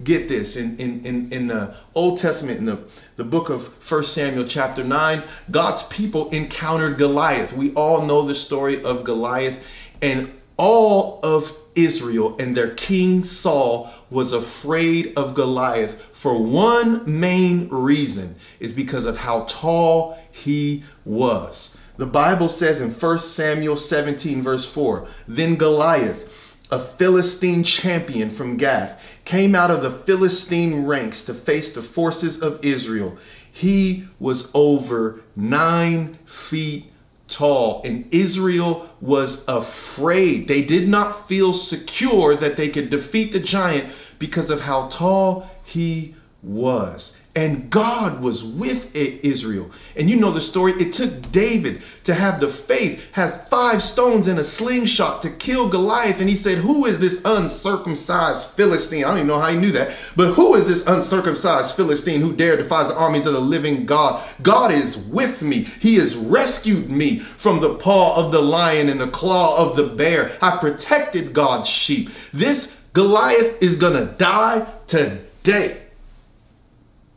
Get 0.03 0.29
this 0.29 0.55
in, 0.55 0.77
in, 0.77 1.05
in, 1.05 1.31
in 1.31 1.47
the 1.47 1.75
Old 1.93 2.19
Testament, 2.19 2.59
in 2.59 2.65
the, 2.65 2.79
the 3.17 3.23
book 3.23 3.49
of 3.49 3.67
1 3.89 4.03
Samuel, 4.03 4.47
chapter 4.47 4.83
9, 4.83 5.23
God's 5.51 5.83
people 5.83 6.29
encountered 6.29 6.97
Goliath. 6.97 7.53
We 7.53 7.73
all 7.73 8.05
know 8.05 8.21
the 8.21 8.35
story 8.35 8.81
of 8.83 9.03
Goliath, 9.03 9.59
and 10.01 10.33
all 10.57 11.19
of 11.23 11.55
Israel 11.75 12.35
and 12.39 12.55
their 12.55 12.73
king 12.73 13.23
Saul 13.23 13.91
was 14.09 14.31
afraid 14.31 15.13
of 15.15 15.33
Goliath 15.33 15.95
for 16.13 16.41
one 16.41 17.19
main 17.19 17.69
reason 17.69 18.35
is 18.59 18.73
because 18.73 19.05
of 19.05 19.17
how 19.17 19.45
tall 19.47 20.17
he 20.31 20.83
was. 21.05 21.75
The 21.97 22.05
Bible 22.05 22.49
says 22.49 22.81
in 22.81 22.91
1 22.91 23.19
Samuel 23.19 23.77
17 23.77 24.41
verse 24.41 24.65
4, 24.65 25.07
then 25.27 25.55
Goliath, 25.55 26.29
a 26.71 26.79
Philistine 26.79 27.63
champion 27.63 28.29
from 28.29 28.57
Gath, 28.57 28.99
came 29.29 29.53
out 29.53 29.69
of 29.69 29.83
the 29.83 29.91
Philistine 29.91 30.87
ranks 30.87 31.21
to 31.21 31.31
face 31.35 31.71
the 31.71 31.83
forces 31.83 32.41
of 32.41 32.65
Israel. 32.65 33.15
He 33.51 34.07
was 34.19 34.49
over 34.55 35.21
nine 35.35 36.17
feet 36.25 36.91
tall, 37.27 37.83
and 37.85 38.11
Israel 38.11 38.89
was 38.99 39.43
afraid. 39.47 40.47
They 40.47 40.63
did 40.63 40.89
not 40.89 41.29
feel 41.29 41.53
secure 41.53 42.35
that 42.37 42.57
they 42.57 42.69
could 42.69 42.89
defeat 42.89 43.31
the 43.31 43.39
giant 43.39 43.93
because 44.17 44.49
of 44.49 44.61
how 44.61 44.87
tall 44.87 45.47
he 45.63 46.15
was. 46.41 47.11
And 47.35 47.69
God 47.69 48.21
was 48.21 48.43
with 48.43 48.93
Israel. 48.95 49.69
And 49.95 50.09
you 50.09 50.15
know 50.15 50.31
the 50.31 50.41
story. 50.41 50.73
It 50.73 50.91
took 50.91 51.31
David 51.31 51.83
to 52.05 52.15
have 52.15 52.39
the 52.39 52.47
faith, 52.47 53.03
has 53.11 53.39
five 53.49 53.83
stones 53.83 54.25
and 54.25 54.39
a 54.39 54.43
slingshot 54.43 55.21
to 55.21 55.29
kill 55.29 55.69
Goliath. 55.69 56.19
And 56.19 56.27
he 56.27 56.35
said, 56.35 56.57
Who 56.57 56.85
is 56.87 56.97
this 56.97 57.21
uncircumcised 57.23 58.49
Philistine? 58.49 59.03
I 59.03 59.09
don't 59.09 59.17
even 59.17 59.27
know 59.27 59.39
how 59.39 59.51
he 59.51 59.57
knew 59.57 59.71
that. 59.73 59.95
But 60.15 60.33
who 60.33 60.55
is 60.55 60.65
this 60.65 60.83
uncircumcised 60.87 61.75
Philistine 61.75 62.19
who 62.19 62.35
dare 62.35 62.57
defy 62.57 62.83
the 62.83 62.95
armies 62.95 63.27
of 63.27 63.33
the 63.33 63.39
living 63.39 63.85
God? 63.85 64.27
God 64.41 64.71
is 64.71 64.97
with 64.97 65.43
me. 65.43 65.67
He 65.79 65.95
has 65.95 66.15
rescued 66.15 66.89
me 66.89 67.19
from 67.19 67.61
the 67.61 67.75
paw 67.75 68.15
of 68.15 68.31
the 68.31 68.41
lion 68.41 68.89
and 68.89 68.99
the 68.99 69.07
claw 69.07 69.55
of 69.55 69.77
the 69.77 69.85
bear. 69.85 70.35
I 70.41 70.57
protected 70.57 71.33
God's 71.33 71.69
sheep. 71.69 72.09
This 72.33 72.73
Goliath 72.93 73.61
is 73.61 73.75
going 73.75 73.93
to 73.93 74.11
die 74.13 74.67
today. 74.87 75.83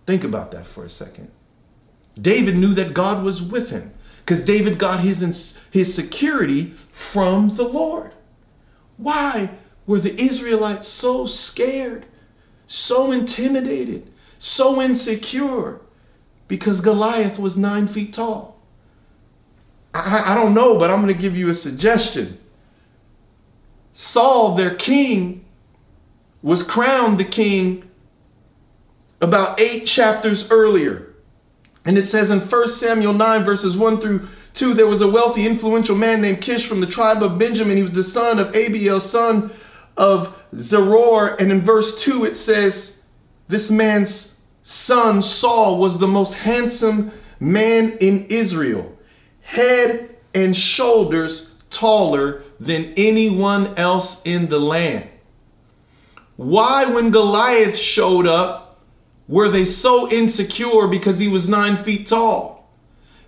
Think 0.06 0.24
about 0.24 0.50
that 0.52 0.66
for 0.66 0.84
a 0.84 0.90
second. 0.90 1.30
David 2.20 2.56
knew 2.56 2.74
that 2.74 2.94
God 2.94 3.24
was 3.24 3.40
with 3.42 3.70
him 3.70 3.92
because 4.24 4.42
David 4.42 4.78
got 4.78 5.00
his, 5.00 5.56
his 5.70 5.94
security 5.94 6.74
from 6.90 7.56
the 7.56 7.64
Lord. 7.64 8.12
Why 8.96 9.50
were 9.86 10.00
the 10.00 10.20
Israelites 10.20 10.88
so 10.88 11.26
scared, 11.26 12.06
so 12.66 13.10
intimidated, 13.10 14.12
so 14.38 14.80
insecure? 14.80 15.80
Because 16.48 16.80
Goliath 16.80 17.38
was 17.38 17.56
nine 17.56 17.88
feet 17.88 18.12
tall. 18.12 18.60
I, 19.94 20.32
I 20.32 20.34
don't 20.34 20.54
know, 20.54 20.78
but 20.78 20.90
I'm 20.90 21.02
going 21.02 21.14
to 21.14 21.20
give 21.20 21.36
you 21.36 21.50
a 21.50 21.54
suggestion. 21.54 22.38
Saul, 23.92 24.54
their 24.54 24.74
king, 24.74 25.44
was 26.42 26.62
crowned 26.62 27.18
the 27.18 27.24
king 27.24 27.88
about 29.22 29.60
eight 29.60 29.86
chapters 29.86 30.50
earlier. 30.50 31.14
And 31.84 31.96
it 31.96 32.08
says 32.08 32.30
in 32.30 32.40
1 32.40 32.68
Samuel 32.68 33.14
9, 33.14 33.44
verses 33.44 33.76
1 33.76 34.00
through 34.00 34.28
2, 34.54 34.74
there 34.74 34.86
was 34.86 35.00
a 35.00 35.08
wealthy, 35.08 35.46
influential 35.46 35.96
man 35.96 36.20
named 36.20 36.42
Kish 36.42 36.66
from 36.66 36.80
the 36.80 36.86
tribe 36.86 37.22
of 37.22 37.38
Benjamin. 37.38 37.76
He 37.76 37.82
was 37.82 37.92
the 37.92 38.04
son 38.04 38.38
of 38.38 38.54
Abiel, 38.54 39.00
son 39.00 39.50
of 39.96 40.36
Zeror. 40.54 41.40
And 41.40 41.50
in 41.50 41.62
verse 41.62 42.00
2, 42.02 42.24
it 42.24 42.36
says, 42.36 42.98
This 43.48 43.70
man's 43.70 44.34
son, 44.62 45.22
Saul, 45.22 45.78
was 45.78 45.98
the 45.98 46.08
most 46.08 46.34
handsome 46.34 47.12
man 47.40 47.96
in 48.00 48.26
Israel, 48.26 48.96
head 49.40 50.14
and 50.34 50.56
shoulders 50.56 51.50
taller 51.70 52.44
than 52.60 52.92
anyone 52.96 53.76
else 53.76 54.22
in 54.24 54.48
the 54.48 54.60
land. 54.60 55.08
Why, 56.36 56.84
when 56.86 57.10
Goliath 57.10 57.76
showed 57.76 58.26
up, 58.26 58.71
were 59.32 59.48
they 59.48 59.64
so 59.64 60.10
insecure 60.10 60.86
because 60.86 61.18
he 61.18 61.26
was 61.26 61.48
nine 61.48 61.78
feet 61.78 62.06
tall? 62.06 62.68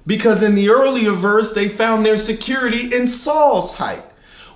Because 0.07 0.43
in 0.43 0.55
the 0.55 0.69
earlier 0.69 1.13
verse, 1.13 1.53
they 1.53 1.67
found 1.67 2.05
their 2.05 2.19
security 2.19 2.95
in 2.95 3.09
Saul's 3.09 3.71
height. 3.71 4.05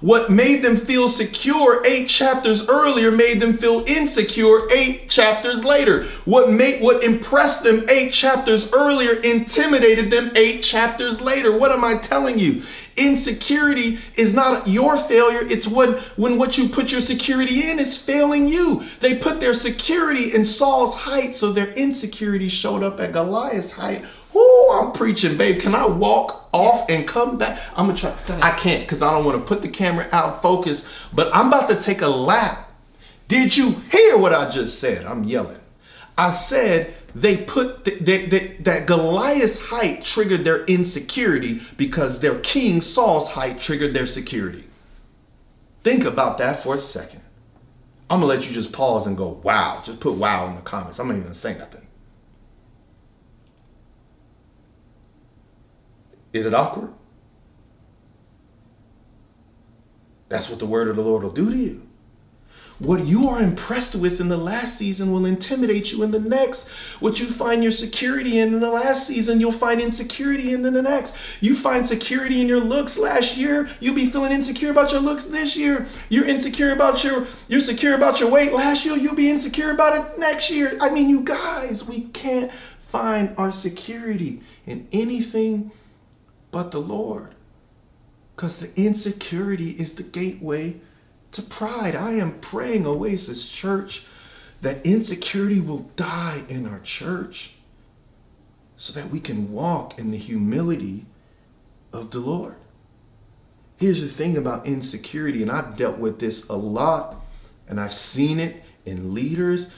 What 0.02 0.30
made 0.30 0.62
them 0.62 0.76
feel 0.76 1.08
secure 1.08 1.82
eight 1.86 2.10
chapters 2.10 2.68
earlier 2.68 3.10
made 3.10 3.40
them 3.40 3.56
feel 3.56 3.82
insecure 3.86 4.70
eight 4.70 5.08
chapters 5.08 5.64
later. 5.64 6.04
What 6.26 6.50
made 6.50 6.82
what 6.82 7.02
impressed 7.02 7.62
them 7.62 7.88
eight 7.88 8.12
chapters 8.12 8.70
earlier 8.74 9.14
intimidated 9.14 10.10
them 10.10 10.30
eight 10.36 10.62
chapters 10.62 11.18
later. 11.22 11.56
What 11.56 11.72
am 11.72 11.82
I 11.82 11.96
telling 11.96 12.38
you? 12.38 12.62
Insecurity 12.98 13.98
is 14.16 14.34
not 14.34 14.66
your 14.66 14.96
failure. 14.96 15.40
It's 15.42 15.66
when, 15.66 15.94
when 16.16 16.36
what 16.36 16.58
you 16.58 16.68
put 16.68 16.90
your 16.90 17.00
security 17.00 17.70
in 17.70 17.78
is 17.78 17.96
failing 17.96 18.48
you. 18.48 18.84
They 19.00 19.16
put 19.16 19.40
their 19.40 19.54
security 19.54 20.34
in 20.34 20.44
Saul's 20.44 20.94
height, 20.94 21.34
so 21.34 21.52
their 21.52 21.72
insecurity 21.72 22.48
showed 22.48 22.82
up 22.82 23.00
at 23.00 23.12
Goliath's 23.12 23.72
height. 23.72 24.04
Oh, 24.34 24.80
I'm 24.82 24.92
preaching, 24.92 25.36
babe. 25.36 25.60
Can 25.60 25.74
I 25.74 25.86
walk 25.86 26.48
off 26.52 26.88
and 26.88 27.06
come 27.06 27.38
back? 27.38 27.60
I'm 27.76 27.86
gonna 27.86 27.98
try. 27.98 28.14
I 28.40 28.50
can't 28.52 28.82
because 28.82 29.02
I 29.02 29.12
don't 29.12 29.24
want 29.24 29.38
to 29.38 29.44
put 29.44 29.62
the 29.62 29.68
camera 29.68 30.06
out 30.12 30.34
of 30.34 30.42
focus, 30.42 30.84
but 31.12 31.34
I'm 31.34 31.48
about 31.48 31.68
to 31.70 31.80
take 31.80 32.02
a 32.02 32.08
lap. 32.08 32.70
Did 33.26 33.56
you 33.56 33.72
hear 33.90 34.16
what 34.16 34.32
I 34.32 34.50
just 34.50 34.78
said? 34.78 35.04
I'm 35.06 35.24
yelling. 35.24 35.60
I 36.16 36.32
said 36.32 36.94
they 37.20 37.36
put 37.36 37.84
the, 37.84 37.98
they, 37.98 38.26
they, 38.26 38.46
that 38.60 38.86
Goliath's 38.86 39.58
height 39.58 40.04
triggered 40.04 40.44
their 40.44 40.64
insecurity 40.66 41.60
because 41.76 42.20
their 42.20 42.38
king 42.40 42.80
Saul's 42.80 43.28
height 43.28 43.60
triggered 43.60 43.94
their 43.94 44.06
security. 44.06 44.64
Think 45.82 46.04
about 46.04 46.38
that 46.38 46.62
for 46.62 46.74
a 46.74 46.78
second. 46.78 47.22
I'm 48.10 48.20
gonna 48.20 48.26
let 48.26 48.46
you 48.46 48.52
just 48.52 48.72
pause 48.72 49.06
and 49.06 49.16
go, 49.16 49.28
wow. 49.42 49.82
Just 49.84 50.00
put 50.00 50.14
wow 50.14 50.46
in 50.46 50.54
the 50.54 50.60
comments. 50.62 50.98
I'm 50.98 51.08
not 51.08 51.14
even 51.14 51.24
gonna 51.24 51.34
say 51.34 51.56
nothing. 51.56 51.86
Is 56.32 56.46
it 56.46 56.54
awkward? 56.54 56.92
That's 60.28 60.48
what 60.48 60.58
the 60.58 60.66
word 60.66 60.88
of 60.88 60.96
the 60.96 61.02
Lord 61.02 61.22
will 61.22 61.30
do 61.30 61.50
to 61.50 61.56
you. 61.56 61.87
What 62.78 63.06
you 63.06 63.28
are 63.28 63.40
impressed 63.42 63.96
with 63.96 64.20
in 64.20 64.28
the 64.28 64.36
last 64.36 64.78
season 64.78 65.10
will 65.10 65.26
intimidate 65.26 65.90
you 65.90 66.04
in 66.04 66.12
the 66.12 66.20
next. 66.20 66.68
What 67.00 67.18
you 67.18 67.26
find 67.26 67.60
your 67.60 67.72
security 67.72 68.38
in 68.38 68.54
in 68.54 68.60
the 68.60 68.70
last 68.70 69.04
season, 69.04 69.40
you'll 69.40 69.50
find 69.50 69.80
insecurity 69.80 70.52
in 70.52 70.62
the 70.62 70.70
next. 70.70 71.16
You 71.40 71.56
find 71.56 71.84
security 71.84 72.40
in 72.40 72.46
your 72.46 72.60
looks 72.60 72.96
last 72.96 73.36
year, 73.36 73.68
you'll 73.80 73.96
be 73.96 74.08
feeling 74.08 74.30
insecure 74.30 74.70
about 74.70 74.92
your 74.92 75.00
looks 75.00 75.24
this 75.24 75.56
year. 75.56 75.88
You're 76.08 76.26
insecure 76.26 76.70
about 76.70 77.02
your 77.02 77.26
you're 77.48 77.60
secure 77.60 77.96
about 77.96 78.20
your 78.20 78.30
weight 78.30 78.52
last 78.52 78.84
year, 78.84 78.96
you'll 78.96 79.16
be 79.16 79.28
insecure 79.28 79.72
about 79.72 79.98
it 79.98 80.18
next 80.18 80.48
year. 80.48 80.78
I 80.80 80.90
mean, 80.90 81.10
you 81.10 81.22
guys, 81.22 81.84
we 81.84 82.02
can't 82.02 82.52
find 82.92 83.34
our 83.36 83.50
security 83.50 84.40
in 84.66 84.86
anything 84.92 85.72
but 86.52 86.70
the 86.70 86.80
Lord. 86.80 87.34
Because 88.36 88.58
the 88.58 88.70
insecurity 88.80 89.70
is 89.72 89.94
the 89.94 90.04
gateway 90.04 90.76
to 91.32 91.42
pride. 91.42 91.94
I 91.94 92.12
am 92.12 92.38
praying, 92.40 92.86
Oasis 92.86 93.46
Church, 93.46 94.04
that 94.60 94.84
insecurity 94.84 95.60
will 95.60 95.90
die 95.96 96.42
in 96.48 96.66
our 96.66 96.80
church 96.80 97.52
so 98.76 98.92
that 98.92 99.10
we 99.10 99.20
can 99.20 99.52
walk 99.52 99.98
in 99.98 100.10
the 100.10 100.18
humility 100.18 101.06
of 101.92 102.10
the 102.10 102.20
Lord. 102.20 102.54
Here's 103.76 104.00
the 104.00 104.08
thing 104.08 104.36
about 104.36 104.66
insecurity, 104.66 105.42
and 105.42 105.50
I've 105.50 105.76
dealt 105.76 105.98
with 105.98 106.18
this 106.18 106.46
a 106.48 106.56
lot, 106.56 107.24
and 107.68 107.80
I've 107.80 107.94
seen 107.94 108.40
it 108.40 108.64
in 108.84 109.14
leaders 109.14 109.68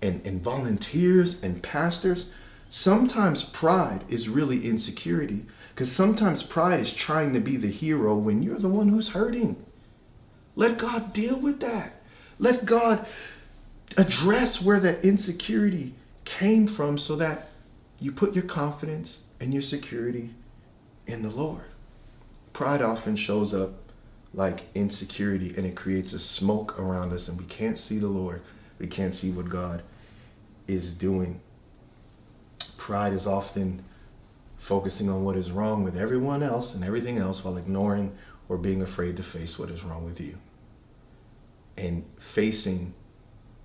and, 0.00 0.24
and 0.24 0.42
volunteers 0.42 1.42
and 1.42 1.62
pastors. 1.62 2.30
Sometimes 2.70 3.42
pride 3.42 4.04
is 4.08 4.28
really 4.28 4.66
insecurity 4.66 5.44
because 5.74 5.92
sometimes 5.92 6.42
pride 6.42 6.80
is 6.80 6.92
trying 6.92 7.34
to 7.34 7.40
be 7.40 7.56
the 7.56 7.70
hero 7.70 8.14
when 8.14 8.42
you're 8.42 8.58
the 8.58 8.68
one 8.68 8.88
who's 8.88 9.08
hurting. 9.08 9.62
Let 10.56 10.78
God 10.78 11.12
deal 11.12 11.38
with 11.38 11.60
that. 11.60 12.00
Let 12.38 12.64
God 12.64 13.06
address 13.96 14.62
where 14.62 14.80
that 14.80 15.04
insecurity 15.04 15.94
came 16.24 16.66
from 16.66 16.98
so 16.98 17.16
that 17.16 17.48
you 17.98 18.12
put 18.12 18.34
your 18.34 18.44
confidence 18.44 19.18
and 19.40 19.52
your 19.52 19.62
security 19.62 20.30
in 21.06 21.22
the 21.22 21.30
Lord. 21.30 21.64
Pride 22.52 22.82
often 22.82 23.16
shows 23.16 23.52
up 23.52 23.72
like 24.32 24.62
insecurity 24.74 25.54
and 25.56 25.66
it 25.66 25.74
creates 25.74 26.12
a 26.12 26.18
smoke 26.18 26.78
around 26.78 27.12
us 27.12 27.28
and 27.28 27.38
we 27.38 27.44
can't 27.46 27.78
see 27.78 27.98
the 27.98 28.08
Lord. 28.08 28.42
We 28.78 28.86
can't 28.86 29.14
see 29.14 29.30
what 29.30 29.48
God 29.48 29.82
is 30.66 30.92
doing. 30.92 31.40
Pride 32.76 33.12
is 33.12 33.26
often 33.26 33.84
focusing 34.58 35.08
on 35.08 35.24
what 35.24 35.36
is 35.36 35.50
wrong 35.50 35.82
with 35.82 35.96
everyone 35.96 36.42
else 36.42 36.74
and 36.74 36.84
everything 36.84 37.18
else 37.18 37.42
while 37.44 37.56
ignoring 37.56 38.16
or 38.50 38.58
being 38.58 38.82
afraid 38.82 39.16
to 39.16 39.22
face 39.22 39.60
what 39.60 39.70
is 39.70 39.84
wrong 39.84 40.04
with 40.04 40.20
you. 40.20 40.36
And 41.76 42.04
facing 42.18 42.92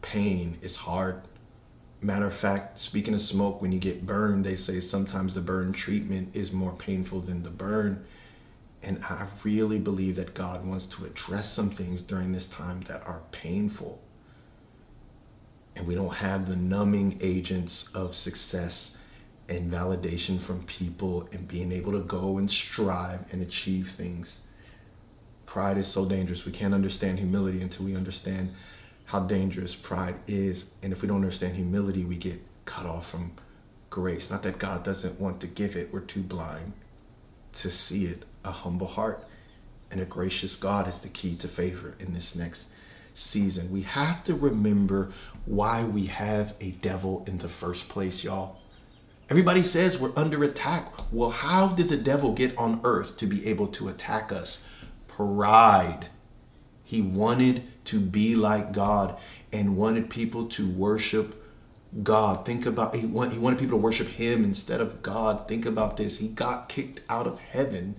pain 0.04 0.60
is 0.62 0.76
hard. 0.76 1.24
Matter 2.02 2.28
of 2.28 2.36
fact, 2.36 2.80
speaking 2.80 3.16
of 3.16 3.22
smoke, 3.22 3.64
when 3.64 3.72
you 3.72 3.80
get 3.80 4.06
burned, 4.06 4.46
they 4.46 4.56
say 4.56 4.80
sometimes 4.80 5.34
the 5.34 5.42
burn 5.42 5.74
treatment 5.74 6.30
is 6.36 6.52
more 6.52 6.72
painful 6.72 7.22
than 7.22 7.42
the 7.42 7.50
burn. 7.50 8.06
And 8.84 9.04
I 9.04 9.26
really 9.44 9.80
believe 9.80 10.18
that 10.18 10.36
God 10.36 10.64
wants 10.64 10.86
to 10.86 11.06
address 11.06 11.52
some 11.52 11.72
things 11.72 12.04
during 12.04 12.32
this 12.32 12.46
time 12.46 12.82
that 12.82 13.02
are 13.08 13.22
painful. 13.32 14.00
And 15.76 15.88
we 15.88 15.96
don't 15.96 16.14
have 16.14 16.48
the 16.48 16.56
numbing 16.56 17.18
agents 17.22 17.90
of 17.96 18.16
success 18.16 18.96
and 19.50 19.72
validation 19.72 20.40
from 20.40 20.62
people 20.66 21.28
and 21.32 21.48
being 21.48 21.72
able 21.72 21.94
to 21.94 22.02
go 22.02 22.38
and 22.38 22.52
strive 22.52 23.22
and 23.34 23.42
achieve 23.42 23.90
things. 23.90 24.42
Pride 25.46 25.78
is 25.78 25.88
so 25.88 26.06
dangerous. 26.06 26.46
We 26.46 26.52
can't 26.52 26.74
understand 26.74 27.20
humility 27.20 27.62
until 27.62 27.86
we 27.86 27.96
understand 27.96 28.54
how 29.06 29.22
dangerous 29.22 29.76
pride 29.76 30.16
is. 30.28 30.66
And 30.82 30.92
if 30.92 31.02
we 31.02 31.08
don't 31.08 31.18
understand 31.18 31.56
humility, 31.56 32.04
we 32.04 32.16
get 32.16 32.42
cut 32.66 32.86
off 32.86 33.10
from 33.10 33.32
grace. 33.90 34.30
Not 34.30 34.44
that 34.44 34.58
God 34.58 34.84
doesn't 34.84 35.20
want 35.20 35.40
to 35.42 35.48
give 35.48 35.76
it, 35.76 35.94
we're 35.94 36.02
too 36.02 36.24
blind 36.24 36.74
to 37.54 37.70
see 37.70 38.06
it. 38.06 38.24
A 38.44 38.52
humble 38.52 38.88
heart 38.88 39.26
and 39.90 40.02
a 40.02 40.06
gracious 40.06 40.56
God 40.56 40.88
is 40.88 41.00
the 41.00 41.08
key 41.08 41.36
to 41.38 41.48
favor 41.48 41.96
in 42.00 42.14
this 42.14 42.36
next 42.36 42.68
season. 43.14 43.72
We 43.72 43.84
have 43.84 44.24
to 44.26 44.36
remember 44.36 45.12
why 45.46 45.84
we 45.84 46.08
have 46.08 46.54
a 46.60 46.72
devil 46.72 47.24
in 47.28 47.38
the 47.38 47.50
first 47.50 47.88
place, 47.88 48.24
y'all. 48.24 48.58
Everybody 49.30 49.64
says 49.64 49.98
we're 49.98 50.12
under 50.16 50.44
attack. 50.44 50.94
Well, 51.12 51.32
how 51.32 51.70
did 51.70 51.90
the 51.90 51.98
devil 51.98 52.34
get 52.34 52.56
on 52.58 52.82
earth 52.84 53.18
to 53.18 53.26
be 53.26 53.48
able 53.48 53.68
to 53.70 53.88
attack 53.88 54.32
us? 54.32 54.64
Pride. 55.16 56.08
He 56.84 57.02
wanted 57.02 57.64
to 57.86 58.00
be 58.00 58.36
like 58.36 58.72
God 58.72 59.18
and 59.52 59.78
wanted 59.78 60.10
people 60.10 60.48
to 60.48 60.70
worship 60.70 61.42
God. 62.04 62.46
Think 62.46 62.66
about 62.66 62.96
he, 62.96 63.06
want, 63.06 63.32
he 63.32 63.40
wanted 63.40 63.60
people 63.60 63.78
to 63.78 63.84
worship 63.84 64.08
him 64.08 64.44
instead 64.44 64.82
of 64.82 65.02
God. 65.02 65.48
Think 65.48 65.66
about 65.66 65.98
this. 65.98 66.18
He 66.18 66.28
got 66.28 66.68
kicked 66.68 67.02
out 67.10 67.28
of 67.28 67.40
heaven 67.40 67.96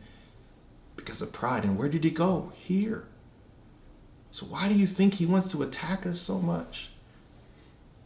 because 0.94 1.22
of 1.22 1.32
pride. 1.32 1.64
And 1.64 1.78
where 1.78 1.88
did 1.88 2.04
he 2.04 2.10
go? 2.10 2.52
Here. 2.54 3.04
So 4.30 4.44
why 4.44 4.68
do 4.68 4.74
you 4.74 4.86
think 4.86 5.14
he 5.14 5.24
wants 5.24 5.50
to 5.52 5.62
attack 5.62 6.04
us 6.04 6.20
so 6.20 6.38
much? 6.38 6.90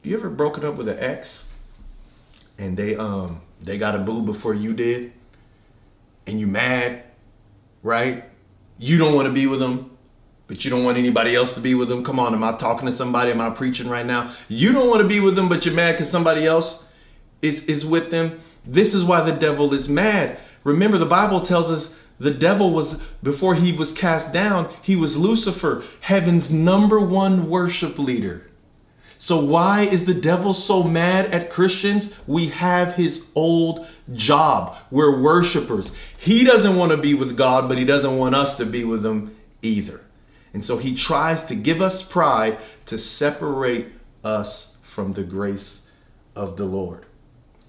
You 0.03 0.17
ever 0.17 0.31
broken 0.31 0.65
up 0.65 0.77
with 0.77 0.89
an 0.89 0.99
ex 0.99 1.45
and 2.57 2.77
they 2.77 2.95
um 2.95 3.41
they 3.61 3.77
got 3.77 3.97
a 3.97 3.99
boo 3.99 4.23
before 4.23 4.55
you 4.55 4.73
did 4.73 5.13
and 6.27 6.39
you 6.39 6.47
mad, 6.47 7.03
right? 7.83 8.30
You 8.83 8.97
don't 8.97 9.15
want 9.15 9.27
to 9.27 9.33
be 9.33 9.47
with 9.47 9.61
them, 9.61 9.95
but 10.47 10.65
you 10.65 10.71
don't 10.71 10.85
want 10.85 10.97
anybody 10.97 11.37
else 11.37 11.53
to 11.53 11.61
be 11.61 11.75
with 11.75 11.91
them. 11.91 12.03
Come 12.03 12.19
on, 12.19 12.33
am 12.33 12.43
I 12.43 12.57
talking 12.57 12.87
to 12.87 12.93
somebody? 12.93 13.31
Am 13.31 13.39
I 13.39 13.51
preaching 13.51 13.91
right 13.91 14.07
now? 14.07 14.35
You 14.49 14.73
don't 14.73 14.89
want 14.89 15.03
to 15.03 15.07
be 15.07 15.21
with 15.21 15.37
them, 15.37 15.51
but 15.51 15.67
you're 15.67 15.75
mad 15.75 15.93
because 15.93 16.11
somebody 16.11 16.47
else 16.47 16.83
is 17.43 17.63
is 17.65 17.85
with 17.85 18.11
them. 18.11 18.41
This 18.65 18.95
is 18.95 19.05
why 19.05 19.21
the 19.21 19.33
devil 19.33 19.75
is 19.75 19.87
mad. 19.87 20.41
Remember, 20.65 20.97
the 20.97 21.05
Bible 21.05 21.43
tells 21.43 21.71
us 21.71 21.91
the 22.19 22.31
devil 22.31 22.73
was, 22.73 22.99
before 23.23 23.55
he 23.55 23.73
was 23.73 23.93
cast 23.93 24.33
down, 24.33 24.73
he 24.83 24.97
was 24.97 25.17
Lucifer, 25.17 25.83
heaven's 26.01 26.51
number 26.51 27.01
one 27.01 27.49
worship 27.51 27.99
leader. 27.99 28.47
So, 29.17 29.39
why 29.39 29.83
is 29.83 30.07
the 30.07 30.15
devil 30.15 30.55
so 30.55 30.83
mad 30.83 31.27
at 31.27 31.51
Christians? 31.51 32.13
We 32.27 32.49
have 32.49 32.95
his 32.95 33.27
old 33.35 33.87
job. 34.13 34.77
We're 34.91 35.21
worshipers. 35.21 35.93
He 36.19 36.45
doesn't 36.45 36.77
want 36.77 36.93
to 36.93 36.97
be 36.97 37.15
with 37.15 37.37
God, 37.37 37.69
but 37.69 37.79
he 37.79 37.85
doesn't 37.85 38.17
want 38.17 38.35
us 38.35 38.55
to 38.57 38.67
be 38.67 38.85
with 38.85 39.05
him 39.05 39.37
either. 39.63 40.01
And 40.53 40.65
so 40.65 40.79
he 40.79 40.95
tries 40.95 41.45
to 41.45 41.55
give 41.55 41.81
us 41.81 42.03
pride 42.03 42.59
to 42.87 42.99
separate 42.99 43.89
us 44.25 44.73
from 44.83 45.13
the 45.13 45.23
grace 45.23 45.81
of 46.35 46.57
the 46.57 46.65
Lord. 46.65 47.07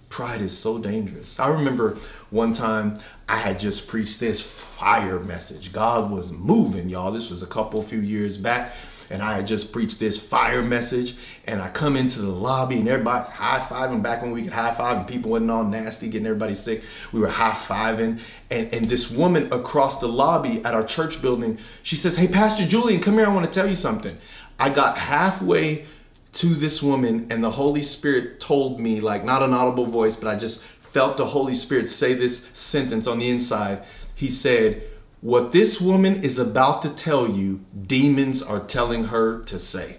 Pride 0.09 0.41
is 0.41 0.57
so 0.57 0.77
dangerous. 0.77 1.39
I 1.39 1.47
remember 1.47 1.97
one 2.31 2.51
time 2.51 2.99
I 3.29 3.37
had 3.37 3.59
just 3.59 3.87
preached 3.87 4.19
this 4.19 4.41
fire 4.41 5.19
message. 5.19 5.71
God 5.71 6.11
was 6.11 6.31
moving, 6.31 6.89
y'all. 6.89 7.11
This 7.11 7.29
was 7.29 7.43
a 7.43 7.47
couple 7.47 7.81
few 7.81 8.01
years 8.01 8.37
back 8.37 8.75
and 9.11 9.21
I 9.21 9.33
had 9.33 9.47
just 9.47 9.71
preached 9.71 9.99
this 9.99 10.17
fire 10.17 10.61
message, 10.61 11.15
and 11.45 11.61
I 11.61 11.69
come 11.69 11.97
into 11.97 12.21
the 12.21 12.31
lobby 12.31 12.79
and 12.79 12.87
everybody's 12.87 13.29
high 13.29 13.59
fiving. 13.59 14.01
Back 14.01 14.21
when 14.21 14.31
we 14.31 14.43
could 14.43 14.53
high 14.53 14.73
five 14.73 14.97
and 14.97 15.07
people 15.07 15.31
wasn't 15.31 15.51
all 15.51 15.63
nasty, 15.63 16.07
getting 16.07 16.25
everybody 16.25 16.55
sick, 16.55 16.83
we 17.11 17.19
were 17.19 17.27
high 17.27 17.51
fiving. 17.51 18.21
And, 18.49 18.73
and 18.73 18.89
this 18.89 19.11
woman 19.11 19.51
across 19.51 19.99
the 19.99 20.07
lobby 20.07 20.63
at 20.63 20.73
our 20.73 20.83
church 20.83 21.21
building, 21.21 21.57
she 21.83 21.95
says, 21.95 22.15
Hey, 22.15 22.27
Pastor 22.27 22.65
Julian, 22.65 23.01
come 23.01 23.15
here. 23.15 23.25
I 23.25 23.33
want 23.33 23.45
to 23.45 23.51
tell 23.51 23.69
you 23.69 23.75
something. 23.75 24.17
I 24.57 24.69
got 24.69 24.97
halfway 24.97 25.85
to 26.33 26.47
this 26.47 26.81
woman, 26.81 27.27
and 27.29 27.43
the 27.43 27.51
Holy 27.51 27.83
Spirit 27.83 28.39
told 28.39 28.79
me, 28.79 29.01
like, 29.01 29.25
not 29.25 29.43
an 29.43 29.53
audible 29.53 29.85
voice, 29.85 30.15
but 30.15 30.29
I 30.29 30.37
just 30.37 30.61
felt 30.93 31.17
the 31.17 31.25
Holy 31.25 31.55
Spirit 31.55 31.89
say 31.89 32.13
this 32.13 32.45
sentence 32.53 33.07
on 33.07 33.19
the 33.19 33.29
inside. 33.29 33.83
He 34.15 34.29
said, 34.29 34.83
what 35.21 35.51
this 35.51 35.79
woman 35.79 36.23
is 36.23 36.37
about 36.37 36.81
to 36.81 36.89
tell 36.89 37.29
you, 37.29 37.61
demons 37.87 38.41
are 38.41 38.59
telling 38.59 39.05
her 39.05 39.41
to 39.43 39.59
say. 39.59 39.97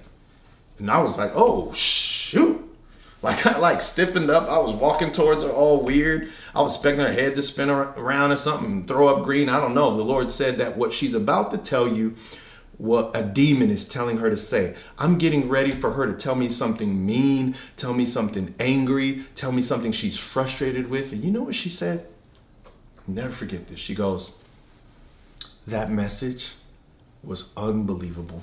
And 0.79 0.91
I 0.91 0.99
was 0.99 1.17
like, 1.17 1.33
oh, 1.35 1.73
shoot. 1.73 2.59
Like 3.23 3.47
I 3.47 3.59
like 3.59 3.81
stiffened 3.81 4.31
up. 4.31 4.49
I 4.49 4.59
was 4.59 4.73
walking 4.73 5.13
towards 5.13 5.45
her 5.45 5.51
all 5.51 5.83
weird. 5.83 6.31
I 6.55 6.61
was 6.61 6.75
expecting 6.75 7.05
her 7.05 7.13
head 7.13 7.37
to 7.37 7.43
spin 7.43 7.71
around 7.71 8.33
or 8.33 8.37
something 8.37 8.85
throw 8.87 9.09
up 9.09 9.25
green. 9.25 9.49
I 9.49 9.61
don't 9.61 9.75
know. 9.75 9.97
The 9.97 10.03
Lord 10.03 10.29
said 10.29 10.59
that 10.59 10.77
what 10.77 10.93
she's 10.93 11.15
about 11.15 11.53
to 11.53 11.59
tell 11.59 11.87
you, 11.87 12.17
what 12.79 13.15
a 13.15 13.23
demon 13.23 13.71
is 13.71 13.85
telling 13.85 14.19
her 14.19 14.29
to 14.29 14.37
say. 14.37 14.75
I'm 14.99 15.19
getting 15.19 15.49
ready 15.49 15.71
for 15.71 15.93
her 15.93 16.05
to 16.07 16.15
tell 16.15 16.35
me 16.35 16.49
something 16.49 17.07
mean, 17.07 17.55
tell 17.77 17.95
me 17.95 18.07
something 18.07 18.57
angry, 18.59 19.25
tell 19.37 19.53
me 19.53 19.63
something 19.63 19.93
she's 19.93 20.19
frustrated 20.19 20.91
with. 20.91 21.13
And 21.13 21.23
you 21.23 21.31
know 21.31 21.43
what 21.43 21.55
she 21.55 21.69
said? 21.69 22.09
Never 23.07 23.31
forget 23.31 23.69
this. 23.69 23.79
She 23.79 23.95
goes, 23.95 24.33
that 25.67 25.91
message 25.91 26.55
was 27.23 27.47
unbelievable. 27.57 28.43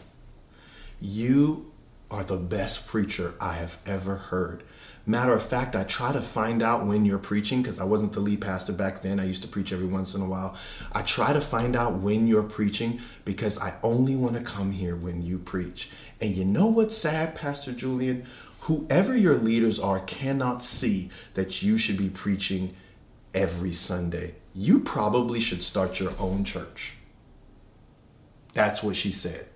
You 1.02 1.72
are 2.12 2.24
the 2.24 2.38
best 2.38 2.88
preacher 2.88 3.34
I 3.40 3.54
have 3.54 3.78
ever 3.86 4.16
heard. 4.16 4.64
Matter 5.06 5.34
of 5.34 5.48
fact, 5.48 5.76
I 5.76 5.84
try 5.84 6.12
to 6.12 6.22
find 6.22 6.62
out 6.62 6.86
when 6.86 7.04
you're 7.04 7.18
preaching 7.18 7.62
because 7.62 7.80
I 7.80 7.84
wasn't 7.84 8.14
the 8.14 8.20
lead 8.20 8.42
pastor 8.42 8.74
back 8.74 9.02
then. 9.02 9.20
I 9.20 9.26
used 9.26 9.42
to 9.42 9.48
preach 9.48 9.74
every 9.74 9.88
once 9.88 10.14
in 10.14 10.22
a 10.22 10.26
while. 10.26 10.56
I 10.92 11.02
try 11.02 11.34
to 11.34 11.42
find 11.42 11.76
out 11.76 11.96
when 11.96 12.28
you're 12.28 12.44
preaching 12.44 13.02
because 13.26 13.58
I 13.58 13.76
only 13.82 14.16
want 14.16 14.36
to 14.36 14.42
come 14.42 14.72
here 14.72 14.96
when 14.96 15.22
you 15.22 15.40
preach. 15.40 15.90
And 16.22 16.36
you 16.36 16.46
know 16.46 16.68
what's 16.68 16.96
sad, 16.96 17.36
Pastor 17.36 17.72
Julian? 17.72 18.26
Whoever 18.62 19.18
your 19.18 19.38
leaders 19.38 19.80
are 19.80 20.00
cannot 20.02 20.64
see 20.64 21.10
that 21.34 21.64
you 21.64 21.78
should 21.78 21.98
be 21.98 22.10
preaching 22.10 22.76
every 23.34 23.74
Sunday. 23.74 24.36
You 24.54 24.80
probably 24.80 25.40
should 25.40 25.64
start 25.64 26.00
your 26.00 26.14
own 26.20 26.44
church. 26.44 26.94
That's 28.54 28.82
what 28.84 28.96
she 28.96 29.12
said. 29.12 29.48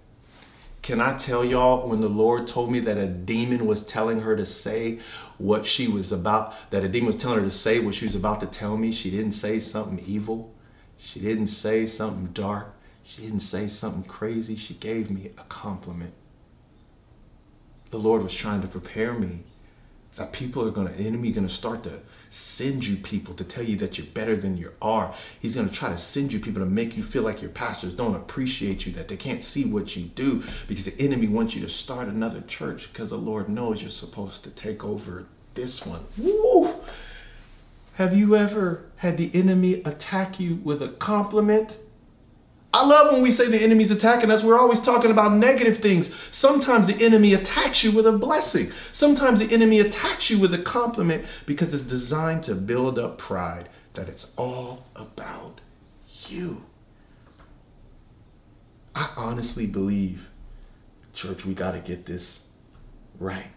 Can 0.82 1.00
I 1.00 1.18
tell 1.18 1.46
y'all 1.46 1.88
when 1.88 2.02
the 2.02 2.10
Lord 2.10 2.46
told 2.48 2.70
me 2.70 2.82
that 2.82 2.98
a 2.98 3.08
demon 3.08 3.66
was 3.66 3.82
telling 3.82 4.20
her 4.20 4.36
to 4.36 4.46
say 4.46 5.00
what 5.38 5.66
she 5.66 5.88
was 5.88 6.12
about, 6.12 6.54
that 6.72 6.84
a 6.84 6.90
demon 6.90 7.08
was 7.08 7.16
telling 7.16 7.40
her 7.40 7.46
to 7.46 7.52
say 7.52 7.80
what 7.80 7.96
she 7.96 8.06
was 8.06 8.16
about 8.16 8.42
to 8.42 8.48
tell 8.48 8.76
me? 8.76 8.92
She 8.92 9.10
didn't 9.10 9.32
say 9.32 9.62
something 9.62 10.04
evil. 10.06 10.54
She 10.98 11.22
didn't 11.22 11.48
say 11.48 11.86
something 11.86 12.34
dark. 12.34 12.74
She 13.04 13.22
didn't 13.22 13.42
say 13.42 13.68
something 13.68 14.04
crazy. 14.04 14.56
She 14.56 14.74
gave 14.74 15.10
me 15.10 15.32
a 15.38 15.44
compliment. 15.44 16.14
The 17.92 18.00
Lord 18.00 18.22
was 18.22 18.34
trying 18.34 18.62
to 18.62 18.68
prepare 18.68 19.14
me 19.14 19.44
that 20.16 20.34
people 20.34 20.68
are 20.68 20.72
going 20.72 20.88
to, 20.88 20.96
enemy 20.96 21.32
going 21.32 21.48
to 21.48 21.54
start 21.54 21.84
to 21.84 22.00
send 22.34 22.84
you 22.86 22.96
people 22.96 23.36
to 23.36 23.44
tell 23.44 23.64
you 23.64 23.76
that 23.76 23.98
you're 23.98 24.08
better 24.08 24.36
than 24.36 24.58
you 24.58 24.72
are. 24.82 25.14
He's 25.40 25.54
going 25.54 25.70
to 25.70 25.74
try 25.74 25.90
to 25.90 25.98
send 26.00 26.34
you 26.34 26.40
people 26.40 26.64
to 26.64 26.70
make 26.70 26.98
you 26.98 27.04
feel 27.04 27.22
like 27.22 27.42
your 27.42 27.52
pastors 27.52 27.94
don't 27.94 28.16
appreciate 28.16 28.86
you, 28.86 28.92
that 28.94 29.08
they 29.08 29.18
can't 29.18 29.44
see 29.44 29.66
what 29.66 29.96
you 29.96 30.06
do 30.06 30.44
because 30.68 30.86
the 30.86 31.00
enemy 31.00 31.28
wants 31.28 31.54
you 31.54 31.62
to 31.62 31.70
start 31.70 32.08
another 32.08 32.42
church 32.42 32.90
because 32.92 33.12
the 33.12 33.18
Lord 33.18 33.50
knows 33.50 33.82
you're 33.82 33.92
supposed 33.92 34.44
to 34.46 34.50
take 34.50 34.84
over 34.84 35.26
this 35.54 35.86
one. 35.86 36.06
Woo! 36.18 36.74
Have 37.96 38.18
you 38.18 38.36
ever 38.36 38.86
had 38.98 39.18
the 39.18 39.30
enemy 39.36 39.76
attack 39.84 40.40
you 40.40 40.56
with 40.56 40.82
a 40.82 40.88
compliment? 40.88 41.78
I 42.74 42.84
love 42.86 43.14
when 43.14 43.22
we 43.22 43.32
say 43.32 43.48
the 43.48 43.62
enemy's 43.62 43.92
attacking 43.92 44.32
us. 44.32 44.44
We're 44.44 44.58
always 44.58 44.82
talking 44.82 45.12
about 45.12 45.34
negative 45.34 45.78
things. 45.78 46.10
Sometimes 46.32 46.88
the 46.88 47.06
enemy 47.06 47.34
attacks 47.34 47.84
you 47.84 47.92
with 47.92 48.08
a 48.08 48.12
blessing. 48.12 48.72
Sometimes 48.92 49.40
the 49.40 49.54
enemy 49.54 49.80
attacks 49.80 50.32
you 50.32 50.40
with 50.40 50.54
a 50.56 50.58
compliment 50.58 51.26
because 51.46 51.74
it's 51.74 51.84
designed 51.84 52.44
to 52.44 52.56
build 52.56 52.98
up 52.98 53.20
pride 53.20 53.70
that 53.94 54.10
it's 54.10 54.32
all 54.38 54.86
about 54.96 55.62
you. 56.28 56.66
I 58.96 59.10
honestly 59.16 59.68
believe, 59.68 60.30
church, 61.14 61.46
we 61.46 61.54
got 61.54 61.72
to 61.74 61.80
get 61.80 62.08
this 62.08 62.40
right. 63.20 63.52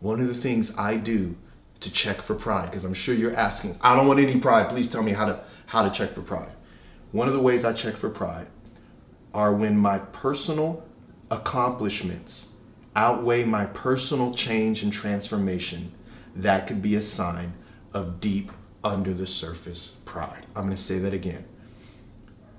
One 0.00 0.20
of 0.20 0.28
the 0.28 0.34
things 0.34 0.72
I 0.76 0.96
do 0.96 1.36
to 1.80 1.90
check 1.90 2.22
for 2.22 2.34
pride? 2.34 2.66
Because 2.66 2.84
I'm 2.84 2.94
sure 2.94 3.14
you're 3.14 3.36
asking. 3.36 3.78
I 3.80 3.96
don't 3.96 4.06
want 4.06 4.20
any 4.20 4.38
pride. 4.38 4.68
Please 4.68 4.88
tell 4.88 5.02
me 5.02 5.12
how 5.12 5.26
to 5.26 5.40
how 5.66 5.82
to 5.82 5.90
check 5.90 6.14
for 6.14 6.22
pride. 6.22 6.52
One 7.12 7.26
of 7.26 7.34
the 7.34 7.40
ways 7.40 7.64
I 7.64 7.72
check 7.72 7.96
for 7.96 8.08
pride 8.08 8.46
are 9.34 9.52
when 9.52 9.76
my 9.76 9.98
personal 9.98 10.84
accomplishments 11.30 12.46
outweigh 12.94 13.44
my 13.44 13.66
personal 13.66 14.34
change 14.34 14.82
and 14.82 14.92
transformation. 14.92 15.92
That 16.34 16.66
could 16.66 16.82
be 16.82 16.94
a 16.94 17.00
sign 17.00 17.54
of 17.92 18.20
deep 18.20 18.52
under 18.84 19.12
the 19.12 19.26
surface 19.26 19.92
pride. 20.04 20.46
I'm 20.54 20.64
going 20.64 20.76
to 20.76 20.82
say 20.82 20.98
that 20.98 21.14
again. 21.14 21.44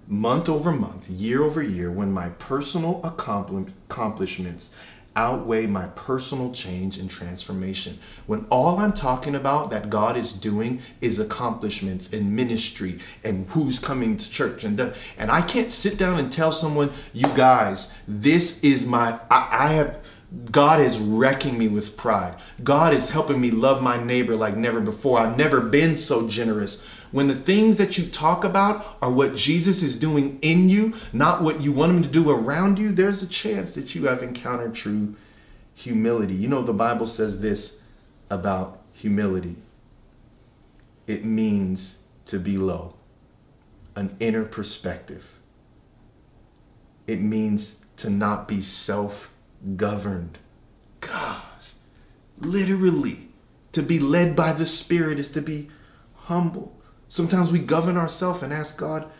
Month 0.07 0.49
over 0.49 0.71
month, 0.71 1.09
year 1.09 1.43
over 1.43 1.63
year, 1.63 1.89
when 1.89 2.11
my 2.11 2.29
personal 2.29 2.99
accomplishments 3.03 4.69
outweigh 5.15 5.67
my 5.67 5.87
personal 5.87 6.53
change 6.53 6.97
and 6.97 7.09
transformation. 7.09 7.99
When 8.27 8.45
all 8.49 8.79
I'm 8.79 8.93
talking 8.93 9.35
about 9.35 9.69
that 9.71 9.89
God 9.89 10.15
is 10.15 10.33
doing 10.33 10.81
is 11.01 11.19
accomplishments 11.19 12.09
in 12.09 12.35
ministry 12.35 12.99
and 13.23 13.47
who's 13.49 13.79
coming 13.79 14.17
to 14.17 14.29
church 14.29 14.63
and 14.63 14.77
the, 14.77 14.95
and 15.17 15.29
I 15.29 15.41
can't 15.41 15.71
sit 15.71 15.97
down 15.97 16.19
and 16.19 16.31
tell 16.31 16.51
someone, 16.51 16.91
you 17.13 17.27
guys, 17.29 17.91
this 18.07 18.59
is 18.61 18.85
my 18.85 19.19
I, 19.29 19.47
I 19.51 19.67
have 19.73 19.99
God 20.49 20.79
is 20.79 20.97
wrecking 20.97 21.57
me 21.57 21.67
with 21.67 21.97
pride. 21.97 22.35
God 22.63 22.93
is 22.93 23.09
helping 23.09 23.41
me 23.41 23.51
love 23.51 23.81
my 23.81 24.01
neighbor 24.01 24.35
like 24.35 24.55
never 24.55 24.79
before. 24.79 25.19
I've 25.19 25.35
never 25.35 25.59
been 25.59 25.97
so 25.97 26.27
generous. 26.27 26.81
When 27.11 27.27
the 27.27 27.35
things 27.35 27.77
that 27.77 27.97
you 27.97 28.05
talk 28.05 28.43
about 28.43 28.97
are 29.01 29.11
what 29.11 29.35
Jesus 29.35 29.83
is 29.83 29.95
doing 29.95 30.39
in 30.41 30.69
you, 30.69 30.93
not 31.11 31.41
what 31.43 31.61
you 31.61 31.71
want 31.73 31.91
him 31.91 32.03
to 32.03 32.09
do 32.09 32.29
around 32.29 32.79
you, 32.79 32.91
there's 32.91 33.21
a 33.21 33.27
chance 33.27 33.73
that 33.73 33.93
you 33.93 34.07
have 34.07 34.23
encountered 34.23 34.73
true 34.73 35.15
humility. 35.73 36.33
You 36.33 36.47
know, 36.47 36.61
the 36.61 36.73
Bible 36.73 37.07
says 37.07 37.41
this 37.41 37.77
about 38.29 38.81
humility 38.93 39.57
it 41.07 41.25
means 41.25 41.95
to 42.25 42.39
be 42.39 42.57
low, 42.57 42.93
an 43.95 44.15
inner 44.19 44.45
perspective. 44.45 45.25
It 47.07 47.19
means 47.19 47.75
to 47.97 48.09
not 48.09 48.47
be 48.47 48.61
self 48.61 49.29
governed. 49.75 50.37
Gosh, 51.01 51.41
literally, 52.39 53.27
to 53.73 53.81
be 53.81 53.99
led 53.99 54.35
by 54.35 54.53
the 54.53 54.65
Spirit 54.65 55.19
is 55.19 55.29
to 55.29 55.41
be 55.41 55.69
humble. 56.15 56.77
Sometimes 57.11 57.51
we 57.51 57.59
govern 57.59 57.97
ourselves 57.97 58.41
and 58.41 58.53
ask 58.53 58.77
God 58.77 59.11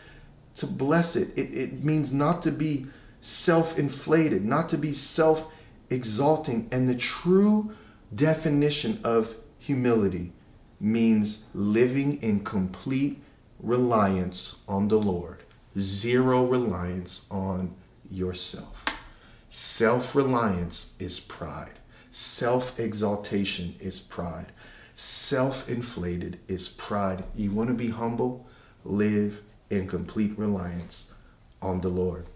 to 0.56 0.66
bless 0.66 1.18
it. 1.18 1.28
it. 1.36 1.54
It 1.54 1.84
means 1.84 2.14
not 2.14 2.42
to 2.44 2.50
be 2.50 2.88
self 3.20 3.78
inflated, 3.78 4.46
not 4.46 4.70
to 4.70 4.78
be 4.78 4.94
self 4.94 5.48
exalting. 5.90 6.70
And 6.72 6.88
the 6.88 6.96
true 6.96 7.76
definition 8.16 9.02
of 9.04 9.36
humility 9.60 10.32
means 10.80 11.40
living 11.54 12.22
in 12.22 12.46
complete 12.46 13.22
reliance 13.60 14.56
on 14.70 14.88
the 14.88 14.98
Lord, 14.98 15.44
zero 15.78 16.46
reliance 16.46 17.26
on 17.30 17.76
yourself. 18.10 18.86
Self 19.50 20.16
reliance 20.16 20.94
is 20.98 21.20
pride. 21.20 21.78
Self 22.10 22.80
exaltation 22.80 23.76
is 23.82 24.00
pride. 24.00 24.54
Self 25.04 25.68
inflated 25.68 26.38
is 26.48 26.68
pride. 26.68 27.24
You 27.36 27.50
want 27.50 27.70
to 27.70 27.74
be 27.74 27.90
humble? 27.90 28.46
Live 28.86 29.40
in 29.72 29.88
complete 29.88 30.38
reliance 30.38 31.06
on 31.60 31.82
the 31.82 31.90
Lord. 31.90 32.28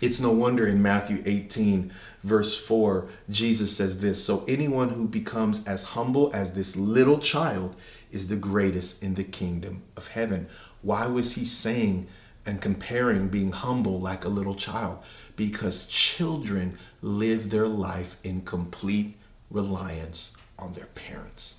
It's 0.00 0.18
no 0.18 0.30
wonder 0.30 0.66
in 0.66 0.80
Matthew 0.80 1.22
18, 1.26 1.92
verse 2.24 2.56
4, 2.56 3.10
Jesus 3.28 3.76
says 3.76 3.98
this 3.98 4.24
So 4.24 4.46
anyone 4.48 4.88
who 4.88 5.06
becomes 5.06 5.62
as 5.66 5.82
humble 5.84 6.30
as 6.32 6.52
this 6.52 6.74
little 6.74 7.18
child 7.18 7.76
is 8.10 8.28
the 8.28 8.36
greatest 8.36 9.02
in 9.02 9.14
the 9.14 9.24
kingdom 9.24 9.82
of 9.94 10.08
heaven. 10.08 10.48
Why 10.80 11.06
was 11.06 11.32
he 11.32 11.44
saying 11.44 12.06
and 12.46 12.62
comparing 12.62 13.28
being 13.28 13.52
humble 13.52 14.00
like 14.00 14.24
a 14.24 14.30
little 14.30 14.54
child? 14.54 15.00
because 15.36 15.86
children 15.86 16.76
live 17.00 17.48
their 17.48 17.68
life 17.68 18.16
in 18.24 18.40
complete 18.40 19.16
reliance 19.50 20.32
on 20.58 20.72
their 20.72 20.86
parents. 20.86 21.54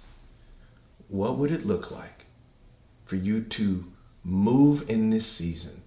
What 1.07 1.37
would 1.37 1.51
it 1.51 1.65
look 1.65 1.91
like 1.91 2.25
for 3.05 3.15
you 3.15 3.41
to 3.41 3.85
move 4.23 4.89
in 4.89 5.09
this 5.09 5.25
season 5.25 5.81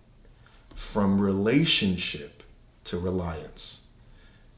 from 0.74 1.20
relationship 1.20 2.42
to 2.84 2.98
reliance? 2.98 3.82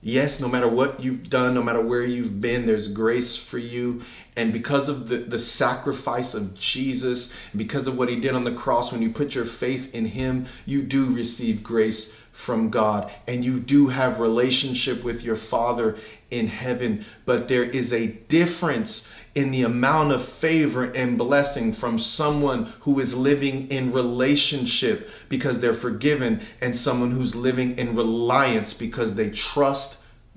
Yes, 0.07 0.39
no 0.39 0.49
matter 0.49 0.69
what 0.69 1.01
you've 1.03 1.31
done, 1.31 1.55
no 1.55 1.63
matter 1.63 1.81
where 1.81 2.05
you've 2.05 2.39
been, 2.39 2.67
there's 2.67 2.89
grace 2.89 3.37
for 3.37 3.57
you. 3.57 4.03
And 4.37 4.53
because 4.53 4.91
of 4.91 5.09
the, 5.09 5.17
the 5.17 5.39
sacrifice 5.39 6.35
of 6.35 6.55
Jesus, 6.55 7.31
because 7.57 7.87
of 7.87 7.97
what 7.97 8.11
he 8.11 8.17
did 8.17 8.35
on 8.35 8.45
the 8.45 8.53
cross, 8.53 8.93
when 8.93 9.01
you 9.01 9.11
put 9.11 9.35
your 9.35 9.47
faith 9.47 9.95
in 9.95 10.05
him, 10.05 10.47
you 10.67 10.83
do 10.83 11.07
receive 11.07 11.63
grace 11.63 12.11
from 12.33 12.69
God 12.69 13.15
and 13.27 13.45
you 13.45 13.59
do 13.59 13.89
have 13.89 14.21
relationship 14.21 15.05
with 15.05 15.23
your 15.23 15.37
Father 15.37 15.97
in 16.35 16.49
heaven, 16.49 17.05
but 17.25 17.49
there 17.49 17.65
is 17.65 17.93
a 17.93 18.09
difference 18.09 19.07
in 19.35 19.51
the 19.51 19.63
amount 19.63 20.13
of 20.13 20.29
favor 20.29 20.85
and 20.85 21.19
blessing 21.19 21.73
from 21.73 21.99
someone 21.99 22.73
who 22.81 23.01
is 23.01 23.15
living 23.15 23.69
in 23.69 23.93
relationship 23.93 25.11
because 25.29 25.59
they're 25.59 25.75
forgiven 25.75 26.41
and 26.61 26.75
someone 26.75 27.11
who's 27.11 27.35
living 27.35 27.77
in 27.77 27.97
reliance 27.97 28.75
because 28.75 29.15
they 29.15 29.31
trust 29.31 29.97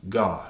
God. 0.09 0.49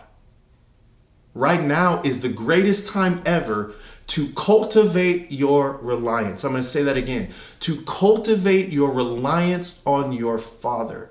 Right 1.34 1.62
now 1.62 2.02
is 2.04 2.22
the 2.22 2.30
greatest 2.30 2.88
time 2.88 3.22
ever 3.26 3.76
to 4.08 4.30
cultivate 4.30 5.32
your 5.32 5.74
reliance. 5.74 6.44
I'm 6.44 6.54
going 6.54 6.64
to 6.64 6.70
say 6.70 6.84
that 6.84 6.98
again. 6.98 7.34
To 7.62 7.82
cultivate 7.82 8.70
your 8.70 8.92
reliance 8.92 9.82
on 9.86 10.14
your 10.14 10.38
Father. 10.38 11.10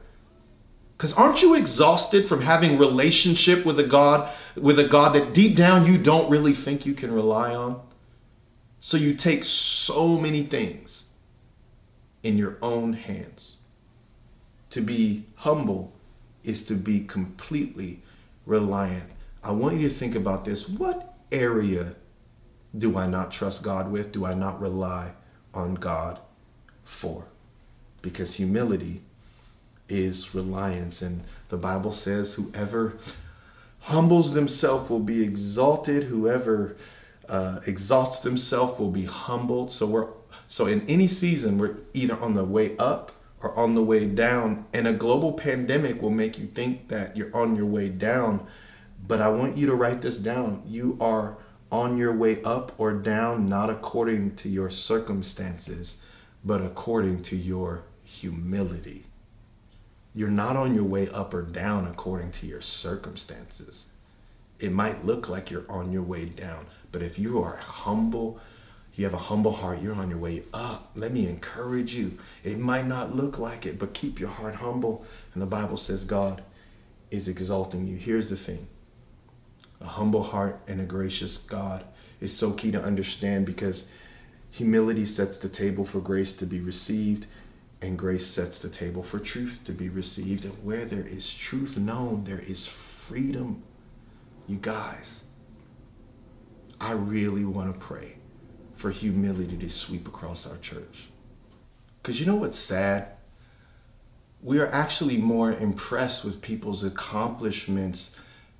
Because 0.96 1.12
aren't 1.12 1.42
you 1.42 1.54
exhausted 1.54 2.26
from 2.26 2.40
having 2.40 2.78
relationship 2.78 3.66
with 3.66 3.78
a 3.78 3.84
God, 3.84 4.32
with 4.56 4.78
a 4.78 4.88
God 4.88 5.12
that 5.14 5.34
deep 5.34 5.54
down 5.54 5.84
you 5.84 5.98
don't 5.98 6.30
really 6.30 6.54
think 6.54 6.86
you 6.86 6.94
can 6.94 7.12
rely 7.12 7.54
on? 7.54 7.82
So 8.80 8.96
you 8.96 9.14
take 9.14 9.44
so 9.44 10.16
many 10.16 10.42
things 10.42 11.04
in 12.22 12.38
your 12.38 12.56
own 12.62 12.94
hands. 12.94 13.56
To 14.70 14.80
be 14.80 15.24
humble 15.36 15.92
is 16.44 16.62
to 16.64 16.74
be 16.74 17.00
completely 17.00 18.02
reliant. 18.46 19.10
I 19.42 19.50
want 19.50 19.78
you 19.78 19.88
to 19.88 19.94
think 19.94 20.14
about 20.14 20.44
this. 20.44 20.68
What 20.68 21.14
area 21.30 21.94
do 22.76 22.96
I 22.96 23.06
not 23.06 23.32
trust 23.32 23.62
God 23.62 23.90
with? 23.90 24.12
Do 24.12 24.24
I 24.24 24.34
not 24.34 24.60
rely 24.60 25.12
on 25.52 25.74
God 25.74 26.20
for? 26.84 27.26
Because 28.02 28.34
humility 28.34 29.02
is 29.88 30.34
reliance. 30.34 31.02
And 31.02 31.22
the 31.48 31.56
Bible 31.56 31.92
says, 31.92 32.34
whoever 32.34 32.98
humbles 33.80 34.34
themselves 34.34 34.90
will 34.90 35.00
be 35.00 35.22
exalted. 35.22 36.04
Whoever 36.04 36.76
uh, 37.28 37.60
exalts 37.66 38.18
themselves 38.20 38.78
will 38.78 38.90
be 38.90 39.04
humbled. 39.04 39.70
So 39.70 39.86
we're 39.86 40.08
so 40.48 40.66
in 40.66 40.88
any 40.88 41.08
season 41.08 41.58
we're 41.58 41.76
either 41.92 42.16
on 42.20 42.34
the 42.34 42.44
way 42.44 42.76
up 42.76 43.12
or 43.40 43.56
on 43.56 43.74
the 43.74 43.82
way 43.82 44.06
down. 44.06 44.66
And 44.72 44.88
a 44.88 44.92
global 44.92 45.32
pandemic 45.32 46.02
will 46.02 46.10
make 46.10 46.38
you 46.38 46.46
think 46.46 46.88
that 46.88 47.16
you're 47.16 47.34
on 47.36 47.56
your 47.56 47.66
way 47.66 47.88
down. 47.88 48.46
But 49.06 49.20
I 49.20 49.28
want 49.28 49.56
you 49.56 49.66
to 49.66 49.74
write 49.74 50.02
this 50.02 50.18
down. 50.18 50.62
You 50.66 50.96
are 51.00 51.36
on 51.70 51.98
your 51.98 52.12
way 52.12 52.42
up 52.42 52.72
or 52.78 52.92
down, 52.92 53.48
not 53.48 53.70
according 53.70 54.36
to 54.36 54.48
your 54.48 54.70
circumstances, 54.70 55.96
but 56.44 56.62
according 56.62 57.22
to 57.24 57.36
your 57.36 57.82
humility. 58.02 59.06
You're 60.16 60.28
not 60.28 60.56
on 60.56 60.74
your 60.74 60.84
way 60.84 61.10
up 61.10 61.34
or 61.34 61.42
down 61.42 61.86
according 61.86 62.32
to 62.32 62.46
your 62.46 62.62
circumstances. 62.62 63.84
It 64.58 64.72
might 64.72 65.04
look 65.04 65.28
like 65.28 65.50
you're 65.50 65.70
on 65.70 65.92
your 65.92 66.02
way 66.02 66.24
down, 66.24 66.64
but 66.90 67.02
if 67.02 67.18
you 67.18 67.42
are 67.42 67.56
humble, 67.58 68.40
you 68.94 69.04
have 69.04 69.12
a 69.12 69.18
humble 69.18 69.52
heart, 69.52 69.82
you're 69.82 69.94
on 69.94 70.08
your 70.08 70.18
way 70.18 70.44
up. 70.54 70.90
Let 70.94 71.12
me 71.12 71.28
encourage 71.28 71.94
you. 71.94 72.16
It 72.42 72.58
might 72.58 72.86
not 72.86 73.14
look 73.14 73.38
like 73.38 73.66
it, 73.66 73.78
but 73.78 73.92
keep 73.92 74.18
your 74.18 74.30
heart 74.30 74.54
humble. 74.54 75.04
And 75.34 75.42
the 75.42 75.46
Bible 75.46 75.76
says 75.76 76.06
God 76.06 76.42
is 77.10 77.28
exalting 77.28 77.86
you. 77.86 77.96
Here's 77.96 78.30
the 78.30 78.38
thing 78.38 78.68
a 79.82 79.86
humble 79.86 80.22
heart 80.22 80.58
and 80.66 80.80
a 80.80 80.84
gracious 80.84 81.36
God 81.36 81.84
is 82.22 82.34
so 82.34 82.52
key 82.52 82.70
to 82.70 82.82
understand 82.82 83.44
because 83.44 83.84
humility 84.50 85.04
sets 85.04 85.36
the 85.36 85.50
table 85.50 85.84
for 85.84 86.00
grace 86.00 86.32
to 86.32 86.46
be 86.46 86.60
received 86.60 87.26
and 87.82 87.98
grace 87.98 88.26
sets 88.26 88.58
the 88.58 88.68
table 88.68 89.02
for 89.02 89.18
truth 89.18 89.60
to 89.64 89.72
be 89.72 89.88
received. 89.88 90.44
And 90.44 90.54
where 90.64 90.84
there 90.84 91.06
is 91.06 91.32
truth 91.32 91.76
known, 91.76 92.24
there 92.24 92.40
is 92.40 92.66
freedom. 92.66 93.62
You 94.46 94.56
guys, 94.56 95.20
I 96.80 96.92
really 96.92 97.44
want 97.44 97.72
to 97.72 97.78
pray 97.78 98.16
for 98.76 98.90
humility 98.90 99.56
to 99.56 99.70
sweep 99.70 100.06
across 100.06 100.46
our 100.46 100.56
church. 100.58 101.08
Because 102.02 102.20
you 102.20 102.26
know 102.26 102.36
what's 102.36 102.58
sad? 102.58 103.08
We 104.42 104.58
are 104.60 104.68
actually 104.68 105.16
more 105.16 105.52
impressed 105.52 106.24
with 106.24 106.42
people's 106.42 106.84
accomplishments 106.84 108.10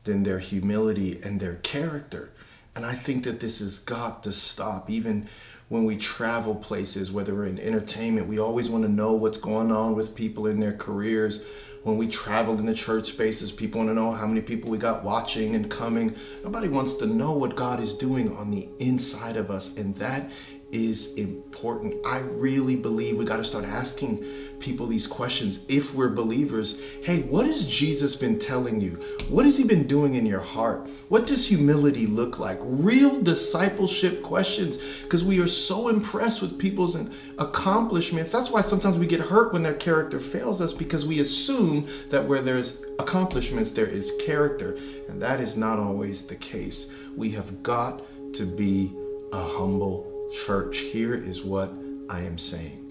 than 0.05 0.23
their 0.23 0.39
humility 0.39 1.21
and 1.23 1.39
their 1.39 1.57
character. 1.57 2.31
And 2.75 2.85
I 2.85 2.95
think 2.95 3.25
that 3.25 3.41
this 3.41 3.61
has 3.61 3.79
got 3.79 4.23
to 4.25 4.33
stop. 4.33 4.91
Even 4.91 5.29
when 5.69 5.85
we 5.85 5.97
travel 5.97 6.55
places, 6.55 7.11
whether 7.11 7.35
we're 7.35 7.47
in 7.47 7.59
entertainment, 7.59 8.29
we 8.29 8.39
always 8.39 8.71
want 8.71 8.85
to 8.85 8.91
know 8.91 9.13
what's 9.13 9.39
going 9.39 9.73
on 9.73 9.97
with 9.97 10.15
people 10.15 10.47
in 10.47 10.61
their 10.61 10.75
careers. 10.75 11.43
When 11.83 11.97
we 11.97 12.07
travel 12.09 12.59
in 12.59 12.67
the 12.67 12.75
church 12.75 13.07
spaces, 13.07 13.53
people 13.53 13.79
want 13.79 13.91
to 13.91 13.95
know 13.95 14.13
how 14.13 14.27
many 14.27 14.41
people 14.41 14.71
we 14.71 14.79
got 14.79 15.05
watching 15.05 15.55
and 15.55 15.71
coming. 15.71 16.17
Nobody 16.43 16.69
wants 16.69 16.95
to 16.95 17.07
know 17.07 17.33
what 17.33 17.57
God 17.57 17.81
is 17.81 17.95
doing 17.95 18.37
on 18.37 18.51
the 18.51 18.69
inside 18.79 19.37
of 19.37 19.51
us. 19.51 19.75
And 19.77 19.95
that 19.97 20.31
is 20.71 21.15
important. 21.15 21.95
I 22.05 22.19
really 22.19 22.75
believe 22.75 23.17
we 23.17 23.25
got 23.25 23.37
to 23.37 23.45
start 23.45 23.65
asking 23.65 24.25
people 24.59 24.87
these 24.87 25.07
questions 25.07 25.61
if 25.69 25.95
we're 25.95 26.09
believers. 26.09 26.81
Hey, 27.03 27.23
what 27.23 27.47
has 27.47 27.65
Jesus 27.67 28.17
been 28.17 28.39
telling 28.39 28.81
you? 28.81 28.99
What 29.29 29.47
has 29.47 29.57
he 29.57 29.65
been 29.65 29.87
doing 29.87 30.15
in 30.15 30.27
your 30.27 30.41
heart? 30.41 30.89
What 31.09 31.27
does 31.27 31.47
humility 31.47 32.07
look 32.07 32.39
like? 32.39 32.59
Real 32.63 33.21
discipleship 33.23 34.23
questions 34.23 34.79
because 35.03 35.23
we 35.23 35.41
are 35.41 35.47
so 35.47 35.89
impressed 35.89 36.43
with 36.43 36.59
people's 36.59 36.97
accomplishments. 37.39 38.33
That's 38.33 38.51
why 38.51 38.63
sometimes 38.63 38.99
we 38.99 39.07
get 39.07 39.21
hurt 39.21 39.53
when 39.53 39.63
their 39.63 39.75
character 39.75 40.19
fails 40.19 40.61
us 40.61 40.73
because 40.73 41.07
we 41.07 41.21
assume 41.21 41.89
that 42.09 42.27
where 42.27 42.43
there's 42.43 42.79
accomplishments, 42.99 43.71
there 43.71 43.87
is 43.87 44.13
character. 44.21 44.79
And 45.09 45.23
that 45.23 45.41
is 45.41 45.57
not 45.57 45.79
always 45.79 46.25
the 46.25 46.37
case. 46.37 46.87
We 47.15 47.31
have 47.33 47.63
got 47.63 48.03
to 48.35 48.47
be 48.47 48.93
a 49.33 49.43
humble 49.43 50.16
Church, 50.33 50.79
here 50.79 51.15
is 51.15 51.43
what 51.43 51.73
I 52.09 52.21
am 52.21 52.39
saying. 52.39 52.83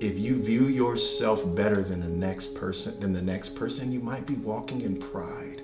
If 0.00 0.18
you 0.18 0.42
view 0.42 0.66
yourself 0.66 1.42
better 1.54 1.82
than 1.82 2.00
the 2.00 2.08
next 2.08 2.54
person, 2.54 2.98
than 3.00 3.12
the 3.12 3.22
next 3.22 3.50
person, 3.50 3.92
you 3.92 4.00
might 4.00 4.26
be 4.26 4.34
walking 4.34 4.80
in 4.82 4.96
pride. 4.96 5.62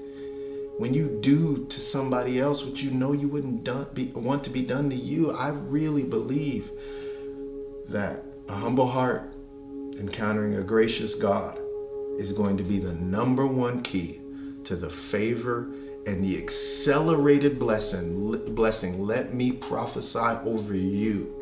When 0.79 0.92
you 0.92 1.19
do 1.21 1.66
to 1.66 1.81
somebody 1.81 2.38
else 2.38 2.64
what 2.64 2.83
you 2.83 2.90
know 2.90 3.12
you 3.12 3.29
wouldn't 3.29 3.64
done, 3.64 3.87
be, 3.95 4.07
want 4.09 4.45
to 4.45 4.51
be 4.51 4.62
done 4.62 4.90
to 4.90 4.97
you, 4.97 5.33
I 5.33 5.49
really 5.49 6.03
believe 6.03 6.71
that 7.88 8.25
a 8.49 8.55
humble 8.55 8.88
heart 8.88 9.33
encountering 9.99 10.57
a 10.57 10.62
gracious 10.62 11.14
God 11.14 11.59
is 12.19 12.33
going 12.33 12.57
to 12.59 12.64
be 12.64 12.79
the 12.79 12.92
number 12.92 13.47
one 13.47 13.83
key 13.83 14.21
to 14.64 14.77
the 14.77 14.90
favor 14.90 15.71
and 16.07 16.23
the 16.23 16.38
accelerated 16.38 17.59
blessing, 17.59 18.55
blessing, 18.55 19.05
let 19.05 19.35
me 19.35 19.53
prophesy 19.53 20.19
over 20.19 20.75
you. 20.75 21.33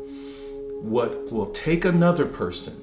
What 0.81 1.31
will 1.31 1.47
take 1.51 1.85
another 1.85 2.25
person 2.25 2.81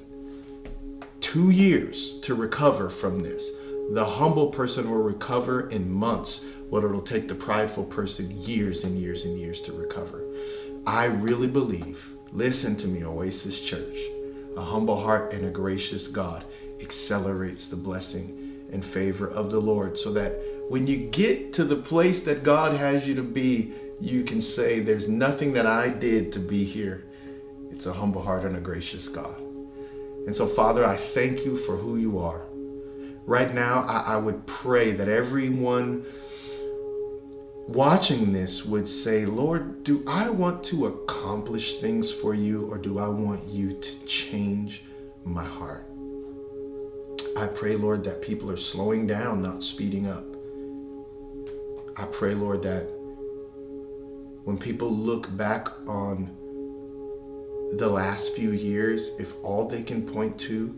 two 1.19 1.49
years 1.49 2.19
to 2.21 2.35
recover 2.35 2.89
from 2.89 3.19
this, 3.21 3.49
the 3.91 4.05
humble 4.05 4.47
person 4.47 4.89
will 4.89 5.01
recover 5.01 5.69
in 5.69 5.91
months 5.91 6.43
what 6.69 6.83
it'll 6.83 7.01
take 7.01 7.27
the 7.27 7.35
prideful 7.35 7.83
person 7.85 8.31
years 8.41 8.83
and 8.83 8.97
years 8.97 9.25
and 9.25 9.37
years 9.37 9.61
to 9.61 9.73
recover. 9.73 10.23
I 10.85 11.05
really 11.05 11.47
believe, 11.47 12.05
listen 12.31 12.75
to 12.77 12.87
me, 12.87 13.03
Oasis 13.03 13.59
Church, 13.59 13.97
a 14.55 14.61
humble 14.61 15.01
heart 15.01 15.33
and 15.33 15.45
a 15.45 15.49
gracious 15.49 16.07
God 16.07 16.45
accelerates 16.81 17.67
the 17.67 17.75
blessing 17.75 18.67
and 18.71 18.83
favor 18.83 19.27
of 19.27 19.51
the 19.51 19.59
Lord 19.59 19.97
so 19.97 20.11
that 20.13 20.39
when 20.69 20.87
you 20.87 20.97
get 20.97 21.53
to 21.53 21.63
the 21.63 21.75
place 21.75 22.21
that 22.21 22.43
God 22.43 22.77
has 22.77 23.07
you 23.07 23.15
to 23.15 23.23
be, 23.23 23.73
you 23.99 24.23
can 24.23 24.41
say, 24.41 24.79
There's 24.79 25.07
nothing 25.07 25.53
that 25.53 25.65
I 25.65 25.89
did 25.89 26.31
to 26.33 26.39
be 26.39 26.63
here. 26.63 27.05
It's 27.71 27.85
a 27.85 27.93
humble 27.93 28.21
heart 28.21 28.43
and 28.43 28.55
a 28.55 28.61
gracious 28.61 29.07
God. 29.07 29.39
And 30.25 30.35
so, 30.35 30.47
Father, 30.47 30.85
I 30.85 30.95
thank 30.95 31.43
you 31.43 31.57
for 31.57 31.75
who 31.75 31.97
you 31.97 32.19
are. 32.19 32.41
Right 33.25 33.53
now, 33.53 33.83
I, 33.83 34.13
I 34.13 34.17
would 34.17 34.45
pray 34.47 34.91
that 34.93 35.07
everyone 35.07 36.05
watching 37.67 38.33
this 38.33 38.65
would 38.65 38.87
say, 38.87 39.25
Lord, 39.25 39.83
do 39.83 40.03
I 40.07 40.29
want 40.29 40.63
to 40.65 40.87
accomplish 40.87 41.77
things 41.79 42.11
for 42.11 42.33
you 42.33 42.65
or 42.71 42.77
do 42.77 42.99
I 42.99 43.07
want 43.07 43.47
you 43.47 43.73
to 43.73 44.05
change 44.05 44.83
my 45.23 45.45
heart? 45.45 45.89
I 47.35 47.47
pray, 47.47 47.75
Lord, 47.75 48.03
that 48.03 48.21
people 48.21 48.51
are 48.51 48.57
slowing 48.57 49.07
down, 49.07 49.41
not 49.41 49.63
speeding 49.63 50.07
up. 50.07 50.32
I 51.95 52.05
pray, 52.05 52.33
Lord, 52.33 52.63
that 52.63 52.89
when 54.43 54.57
people 54.57 54.91
look 54.91 55.35
back 55.37 55.69
on 55.87 56.29
the 57.77 57.87
last 57.87 58.35
few 58.35 58.51
years, 58.51 59.11
if 59.19 59.33
all 59.43 59.67
they 59.67 59.83
can 59.83 60.05
point 60.05 60.37
to 60.39 60.75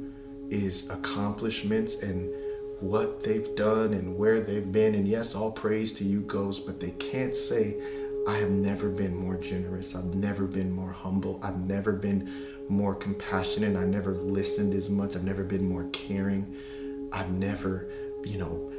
is 0.49 0.89
accomplishments 0.89 1.95
and 1.95 2.29
what 2.79 3.23
they've 3.23 3.55
done 3.55 3.93
and 3.93 4.17
where 4.17 4.41
they've 4.41 4.71
been, 4.71 4.95
and 4.95 5.07
yes, 5.07 5.35
all 5.35 5.51
praise 5.51 5.93
to 5.93 6.03
you 6.03 6.21
goes, 6.21 6.59
but 6.59 6.79
they 6.79 6.91
can't 6.91 7.35
say, 7.35 7.77
I 8.27 8.37
have 8.37 8.49
never 8.49 8.89
been 8.89 9.15
more 9.15 9.35
generous. 9.35 9.95
I've 9.95 10.15
never 10.15 10.45
been 10.45 10.71
more 10.71 10.91
humble. 10.91 11.39
I've 11.43 11.59
never 11.59 11.91
been 11.91 12.65
more 12.69 12.95
compassionate. 12.95 13.75
I've 13.75 13.87
never 13.87 14.13
listened 14.13 14.73
as 14.73 14.89
much. 14.89 15.15
I've 15.15 15.23
never 15.23 15.43
been 15.43 15.67
more 15.67 15.87
caring. 15.89 16.55
I've 17.11 17.31
never, 17.31 17.87
you 18.23 18.37
know, 18.37 18.71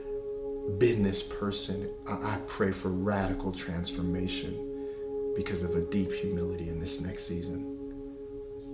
been 0.78 1.02
this 1.02 1.22
person, 1.22 1.88
I, 2.06 2.38
pray 2.46 2.72
for 2.72 2.88
radical 2.88 3.52
transformation 3.52 5.32
because 5.34 5.62
of 5.62 5.74
a 5.74 5.80
deep 5.80 6.12
humility 6.12 6.68
in 6.68 6.80
this 6.80 7.00
next 7.00 7.26
season. 7.26 7.76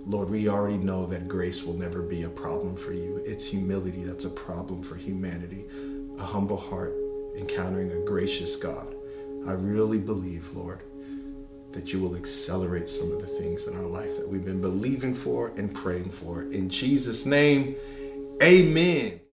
Lord, 0.05 0.29
we 0.29 0.49
already 0.49 0.77
know 0.77 1.05
that 1.05 1.27
grace 1.27 1.63
will 1.63 1.75
never 1.75 2.01
be 2.01 2.23
a 2.23 2.29
problem 2.29 2.75
for 2.75 2.93
you. 2.93 3.17
It's 3.25 3.45
humility 3.45 4.03
that's 4.03 4.25
a 4.25 4.29
problem 4.29 4.83
for 4.83 4.95
humanity. 4.95 5.65
A 6.19 6.23
humble 6.23 6.57
heart 6.57 6.93
encountering 7.37 7.91
a 7.91 7.99
gracious 8.05 8.55
God. 8.55 8.95
I 9.47 9.51
really 9.51 9.99
believe, 9.99 10.45
Lord, 10.55 10.81
that 11.71 11.91
you 11.91 11.99
will 11.99 12.15
accelerate 12.15 12.87
some 12.87 13.11
of 13.11 13.21
the 13.21 13.27
things 13.27 13.65
in 13.67 13.75
our 13.75 13.85
life 13.85 14.17
that 14.17 14.27
we've 14.27 14.45
been 14.45 14.61
believing 14.61 15.15
for 15.15 15.51
and 15.57 15.73
praying 15.73 16.11
for. 16.11 16.43
In 16.43 16.69
Jesus' 16.69 17.25
name, 17.25 17.75
amen. 18.41 19.19